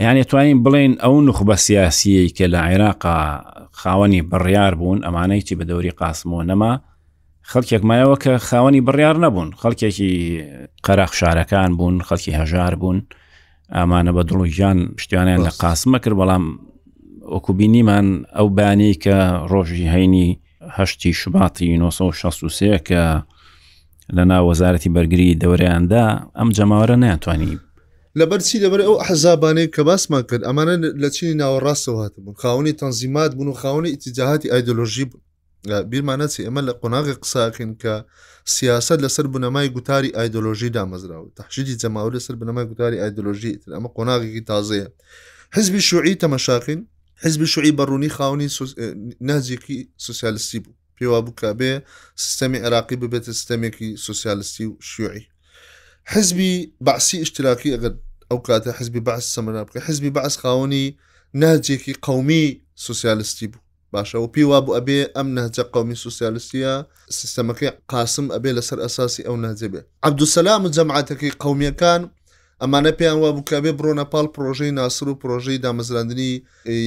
یعنی 0.00 0.24
توانین 0.24 0.58
بڵین 0.64 0.92
ئەو 1.04 1.14
نخبە 1.30 1.54
سیاسیەی 1.66 2.28
کە 2.36 2.46
لە 2.52 2.60
عێراقا 2.68 3.16
خاوەنی 3.80 4.22
بڕیار 4.30 4.72
بوون 4.80 4.98
ئەمانەیکی 5.06 5.54
بە 5.58 5.64
دەوری 5.70 5.94
قاسمەوە 6.00 6.42
نەما 6.50 6.72
خەڵکێک 7.50 7.82
مایەوە 7.88 8.16
کە 8.24 8.32
خاوەنی 8.48 8.80
بڕیار 8.86 9.16
نەبوون 9.24 9.48
خەڵکێکی 9.60 10.12
قەراخ 10.86 11.12
شارەکان 11.18 11.70
بوون 11.78 11.96
خەڵکی 12.08 12.32
هەژار 12.38 12.74
بوون 12.82 12.98
ئامانە 13.76 14.12
بە 14.16 14.22
دڵوی 14.28 14.50
ژیان 14.56 14.78
شتیانیان 15.02 15.40
لە 15.46 15.52
قاسمە 15.62 15.98
کرد 16.02 16.16
بەڵام 16.20 16.44
ئۆکوبینیمان 17.32 18.06
ئەو 18.36 18.48
بانی 18.58 18.92
کە 19.02 19.16
ڕۆژی 19.52 19.84
هەینی 19.94 20.28
هەشتی 20.76 21.12
شوباتی 21.20 21.68
1960 21.74 22.78
کە 22.88 23.00
لە 24.14 24.24
ناو 24.24 24.48
وەزارەتی 24.52 24.90
بەرگری 24.94 25.34
دەوریاندا 25.42 26.32
ئەم 26.38 26.50
جەماوەرە 26.58 26.96
ناتوانانی 27.04 27.58
لەبەر 28.20 28.40
چی 28.48 28.58
لەبەر 28.64 28.80
ئەو 28.86 28.96
حەزابانەی 29.08 29.68
کە 29.74 29.82
باسمان 29.88 30.22
کرد 30.28 30.42
ئەمانە 30.48 30.74
لە 31.02 31.08
چینی 31.16 31.34
ناوەڕاستەوە 31.40 31.98
هاتبوون 32.04 32.34
خاونی 32.42 32.72
تەنزیمات 32.80 33.32
بوون 33.34 33.48
و 33.48 33.52
خاونی 33.62 33.90
ئیتیجاهاتی 33.94 34.50
ئایدۆلۆژی 34.52 35.04
بوون 35.10 35.22
بیرمانەچی 35.90 36.42
ئەمە 36.46 36.62
لە 36.68 36.72
قۆناغی 36.82 37.14
قساکن 37.22 37.70
کە 37.82 37.94
سیاست 38.56 38.98
لەسەر 39.04 39.26
بنەمای 39.34 39.68
گوتاری 39.76 40.10
ئایدۆلۆژی 40.16 40.70
دامەزرا 40.76 41.18
و 41.24 41.28
تەحشیدی 41.38 41.76
جەماوە 41.82 42.10
لەسەر 42.16 42.34
بنەمای 42.40 42.66
گوتاری 42.70 42.98
ئایدۆلۆژی 43.02 43.52
ئەمە 43.74 43.88
قۆناغێکی 43.96 44.42
تازەیە 44.50 44.88
حزبی 45.56 45.80
شوعی 45.88 46.14
تەمەشاقین 46.22 46.80
حزبی 47.24 47.46
شوعی 47.52 47.72
بەڕوونی 47.78 48.08
خاونی 48.16 48.48
نازێکی 49.30 49.78
سوسیالستی 50.06 50.58
بوو 50.64 50.75
پێوا 50.96 51.18
بکە 51.26 51.50
بێ 51.58 51.72
سیستەمی 52.24 52.58
عێراقی 52.64 52.96
ببێتە 53.02 53.30
سیستەمێکی 53.38 53.88
سوسیالستی 54.06 54.64
و 54.70 54.74
شوعی 54.90 55.24
حزبی 56.12 56.52
باعسی 56.86 57.16
اشتراکی 57.24 57.70
ئەگەر 57.74 57.94
ئەو 58.30 58.38
کاتە 58.46 58.70
حزبی 58.78 59.00
باعس 59.08 59.24
سەمەنا 59.36 59.62
بکە 59.66 59.78
حزبی 59.86 60.10
باعس 60.16 60.34
خاوەنی 60.42 60.84
ناجێکی 61.42 61.92
قومی 62.06 62.44
سوسیالستی 62.86 63.46
بوو 63.52 63.60
باشەوە 63.94 64.26
پیوا 64.34 64.58
بوو 64.64 64.76
ئەبێ 64.78 64.98
ئەم 65.16 65.28
نهجە 65.38 65.64
قومی 65.74 65.96
سوسیالستیە 66.04 66.72
سیستەمەکەی 67.18 67.70
قاسم 67.92 68.26
ئەبێ 68.34 68.50
لەسەر 68.56 68.78
ئەساسی 68.84 69.22
ئەو 69.28 69.36
ناجێبێ 69.44 69.80
عبدوسەسلام 70.06 70.60
و 70.64 70.72
جەمعاتەکەی 70.76 71.32
قومیەکان 71.42 72.02
ئەمانە 72.62 72.92
پێیان 72.98 73.18
وا 73.22 73.30
بکەبێ 73.38 73.72
بڕۆ 73.78 73.92
نەپال 74.00 74.26
پرۆژەی 74.34 74.70
ناسر 74.78 75.06
و 75.08 75.18
پرۆژەی 75.22 75.62
دامەزراندنی 75.64 76.32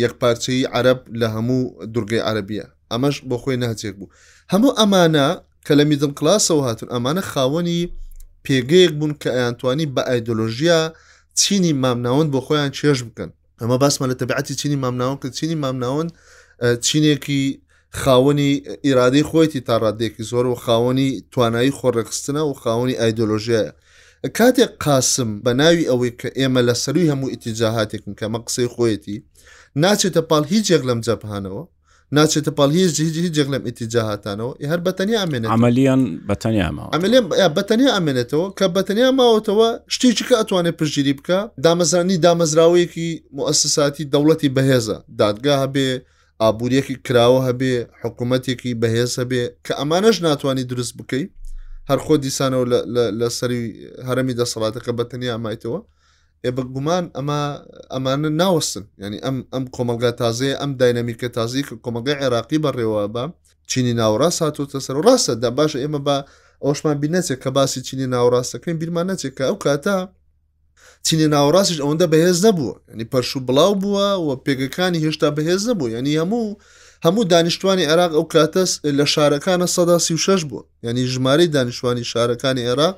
یەکپارچەی 0.04 0.62
عرب 0.76 1.00
لە 1.22 1.28
هەموو 1.36 1.62
دورگەی 1.94 2.24
عربیە 2.30 2.66
ئەمەش 2.94 3.16
بۆ 3.30 3.38
خۆی 3.42 3.58
ناچێک 3.64 3.96
بوو 4.00 4.14
هەموو 4.54 4.76
ئەمانە 4.80 5.28
کە 5.66 5.74
لە 5.80 5.84
میدم 5.90 6.12
کلاسەوە 6.20 6.62
هاتون 6.68 6.88
ئەمانە 6.96 7.22
خاوەنی 7.32 7.82
پێگەیەک 8.46 8.92
بوون 8.98 9.14
کە 9.22 9.30
ئەیانتوانی 9.36 9.88
بە 9.96 10.02
ئایدۆلۆژیا 10.10 10.80
چینی 11.42 11.74
مامناون 11.84 12.28
بۆ 12.34 12.40
خۆیان 12.46 12.72
چێش 12.80 13.00
بکەن 13.08 13.30
ئەمە 13.62 13.78
باسمە 13.82 14.06
لە 14.12 14.16
تەبعەتی 14.22 14.56
چینی 14.62 14.78
مامناون 14.84 15.18
کە 15.22 15.28
چینی 15.38 15.56
مامناون 15.64 16.08
چینێکی 16.88 17.42
خاوەنی 18.02 18.52
ئیرادەی 18.88 19.24
خۆیتی 19.30 19.62
تاڕادێکی 19.70 20.24
زۆر 20.32 20.46
و 20.50 20.56
خاوەنی 20.66 21.10
توانایی 21.32 21.76
خۆڕێخستنە 21.80 22.42
و 22.50 22.54
خاوەنی 22.62 22.96
ئایدۆلۆژیایە 23.02 23.74
کاتێک 24.38 24.72
قاسم 24.86 25.30
بە 25.46 25.50
ناوی 25.62 25.90
ئەوەی 25.90 26.12
کە 26.20 26.28
ئێمە 26.40 26.62
لە 26.68 26.74
سەروی 26.84 27.10
هەموو 27.12 27.30
ئیتیجاهاتێکن 27.34 28.14
کە 28.20 28.26
مە 28.34 28.40
قسەی 28.46 28.68
خۆیەتی 28.76 29.18
ناچێتە 29.84 30.22
پاڵ 30.30 30.44
هیچ 30.54 30.64
جێک 30.72 30.84
لەم 30.90 31.00
جەپانەوە 31.08 31.62
ناچێتە 32.18 32.52
پاڵ 32.58 32.70
هیچ 32.76 33.00
هیچ 33.06 33.26
جێک 33.38 33.48
لەم 33.54 33.64
ئیتیجاهاتانەوە 33.70 34.52
هەر 34.72 34.80
بەتەنیا 34.88 35.18
ئەمێن 35.24 35.42
ئەمەلیان 35.54 36.02
بەتەنیامەلیان 36.30 37.26
بەتەنیا 37.58 37.92
ئەمێنێتەوە 37.98 38.46
کە 38.58 38.66
بەتەنیا 38.78 39.10
ماوەتەوە 39.20 39.70
شتێکی 39.96 40.24
کە 40.30 40.36
ئەتوانێت 40.40 40.76
پرژیری 40.80 41.14
بکە 41.20 41.40
دامەزانی 41.66 42.18
دامەزراوەیەکی 42.26 43.10
مؤسساتی 43.38 44.04
دەوڵەتی 44.14 44.50
بەهێزە 44.58 44.98
دادگا 45.22 45.54
هەبێ 45.64 45.88
ئابوووریەکی 46.42 46.96
کراوە 47.06 47.40
هەبێ 47.48 47.74
حکوومەتێکی 48.02 48.72
بەهێز 48.82 49.12
هەبێ 49.22 49.44
کە 49.66 49.74
ئەمانەش 49.80 50.18
ناتوانانی 50.28 50.66
دروست 50.72 50.94
بکەیت 51.00 51.30
هەر 51.90 52.00
خۆ 52.06 52.14
دیسانەوە 52.26 52.66
لە 53.22 53.30
سەری 53.38 53.64
هەرمی 54.08 54.34
دەسەڵاتەکە 54.40 54.92
بەتەنیا 55.00 55.32
ئەمایتەوە 55.36 55.80
ئێ 56.46 56.52
بەگومان 56.58 57.06
ئەمە 57.18 57.42
ئەمانە 57.94 58.30
ناوەستن 58.42 58.86
ینی 59.04 59.20
ئەم 59.26 59.38
ئەم 59.54 59.64
کۆمەلگا 59.76 60.12
تازەیە 60.22 60.56
ئەم 60.62 60.72
داینەمیکە 60.80 61.30
تازی 61.38 61.64
کە 61.68 61.74
کۆمەلگای 61.84 62.20
عێراقی 62.24 62.60
بەڕێوە 62.66 63.04
بە 63.14 63.24
چینی 63.72 63.94
ناوڕاست 64.00 64.40
هاتوتە 64.44 64.80
سەر 64.86 64.96
و 65.00 65.06
ڕاستە 65.08 65.34
دا 65.44 65.50
باشە 65.58 65.78
ئێمە 65.84 66.00
بە 66.08 66.16
ئەوشمان 66.64 66.98
بینەچێت 67.04 67.40
کە 67.44 67.50
باسی 67.58 67.80
چینی 67.88 68.08
ناوڕاستەکەین 68.14 68.78
بیرمانەچێت 68.82 69.34
کە 69.38 69.44
ئەو 69.50 69.58
کاتە 69.66 69.98
چینی 71.06 71.28
ناوەڕاستیش 71.34 71.80
ئەوەندە 71.84 72.08
بەهێز 72.14 72.38
نەبوو 72.46 72.72
ینی 72.94 73.06
پەرشوو 73.12 73.42
بڵاو 73.48 73.74
بووە 73.82 74.08
و 74.26 74.30
پێگەکانی 74.46 75.00
هێشتا 75.06 75.28
بەهێز 75.38 75.62
نەبوو 75.70 75.88
ینی 75.96 76.18
هەموو 76.22 76.48
هەموو 77.06 77.24
دانیشتوانی 77.34 77.86
عێراق 77.90 78.12
ئەو 78.18 78.26
کاتەس 78.34 78.72
لە 78.98 79.06
شارەکانە 79.14 79.68
سەدا 79.76 79.98
سی 80.06 80.14
و 80.18 80.20
شش 80.26 80.42
بوو 80.50 80.62
ینی 80.86 81.06
ژمارەی 81.14 81.50
دانیشتوانی 81.56 82.06
شارەکانی 82.12 82.64
عێراق 82.70 82.96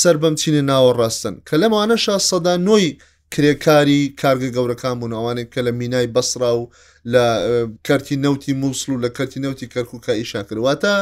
سەر 0.00 0.16
بەم 0.22 0.34
چینە 0.40 0.62
ناوەڕاستن 0.70 1.34
کە 1.48 1.54
لەمانەشا 1.62 2.16
سەدا 2.30 2.54
نۆی 2.68 2.86
کرێکاری 3.34 4.02
کارگە 4.20 4.48
گەورەکان 4.56 4.94
بوون 5.00 5.12
ئەوانێک 5.18 5.48
کە 5.54 5.60
لە 5.66 5.72
مینای 5.80 6.06
بەسرا 6.14 6.52
و 6.60 6.70
لە 7.12 7.26
کەرتی 7.86 8.16
نەوتی 8.24 8.52
مووسڵ 8.60 8.88
و 8.92 9.02
لە 9.04 9.08
کەرتی 9.16 9.40
نەوتی 9.44 9.70
کەرکووکە 9.74 10.12
ئیشا 10.18 10.40
کردواتە 10.48 10.94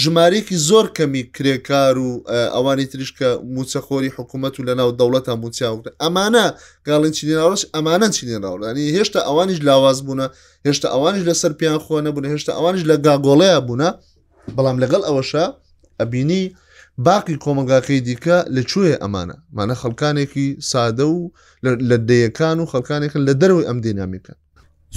ژمارەیەکی 0.00 0.56
زۆر 0.68 0.86
کەمی 0.96 1.22
کرێکار 1.36 1.94
و 1.98 2.10
ئەوانی 2.54 2.86
تریشکە 2.92 3.28
موچەخۆری 3.54 4.14
حکوومەت 4.16 4.54
و 4.58 4.66
لەناو 4.68 4.90
دەوڵەت 4.98 5.24
تا 5.28 5.34
موچیاوکە 5.44 5.90
ئەمانە 6.02 6.46
گاڵین 6.86 7.12
چینەوەش 7.16 7.62
ئەمانە 7.74 8.08
چینێناوەانی 8.16 8.86
هێشتا 8.96 9.20
ئەوانیش 9.28 9.58
لاواز 9.68 9.98
بوون 10.06 10.20
هێشتا 10.68 10.86
ئەوانیش 10.94 11.22
لەسەر 11.28 11.52
پیان 11.60 11.78
خۆنە 11.84 12.10
بوون 12.14 12.26
هێشتا 12.34 12.52
ئەوانیش 12.58 12.82
لە 12.90 12.96
گاگۆڵەیە 13.06 13.58
بوون 13.68 13.82
بەڵام 14.56 14.76
لەگەڵ 14.82 15.02
ئەوەشە 15.08 15.44
ئەبینی 16.00 16.44
باقی 17.06 17.36
کۆمەگاکەی 17.44 18.00
دیکە 18.06 18.36
لەکوێ 18.56 18.92
ئەمانە 19.02 19.36
مانە 19.56 19.74
خەڵکانێکی 19.80 20.46
سادە 20.70 21.06
و 21.16 21.20
لە 21.90 21.96
دەیەکان 22.08 22.58
و 22.60 22.66
خەڵکانێکن 22.72 23.20
لە 23.28 23.32
دەروی 23.42 23.66
ئەم 23.68 23.78
دینامیکە 23.84 24.34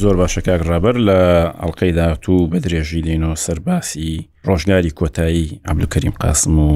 زۆر 0.02 0.16
باشەکەک 0.22 0.62
ڕابەر 0.70 0.96
لە 1.08 1.20
ئەڵلقەی 1.60 1.96
داهاتوو 1.98 2.50
بە 2.52 2.58
درێژی 2.66 3.06
دێنەوە 3.08 3.38
سەرباسی 3.46 4.14
ڕۆژگاری 4.48 4.96
کۆتایی 5.00 5.48
ئەبلوکەریم 5.68 6.16
قاسم 6.24 6.56
و 6.68 6.72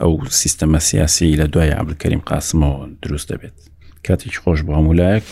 ئەو 0.00 0.12
سیستەمە 0.40 0.80
سیاسی 0.88 1.38
لە 1.40 1.46
دوای 1.52 1.76
ئەبلکەریم 1.78 2.22
قاسمەوە 2.30 2.82
دروست 3.02 3.26
دەبێت 3.32 3.56
کاتیش 4.06 4.36
خۆش 4.42 4.58
بۆ 4.66 4.72
هەمولایەک. 4.78 5.24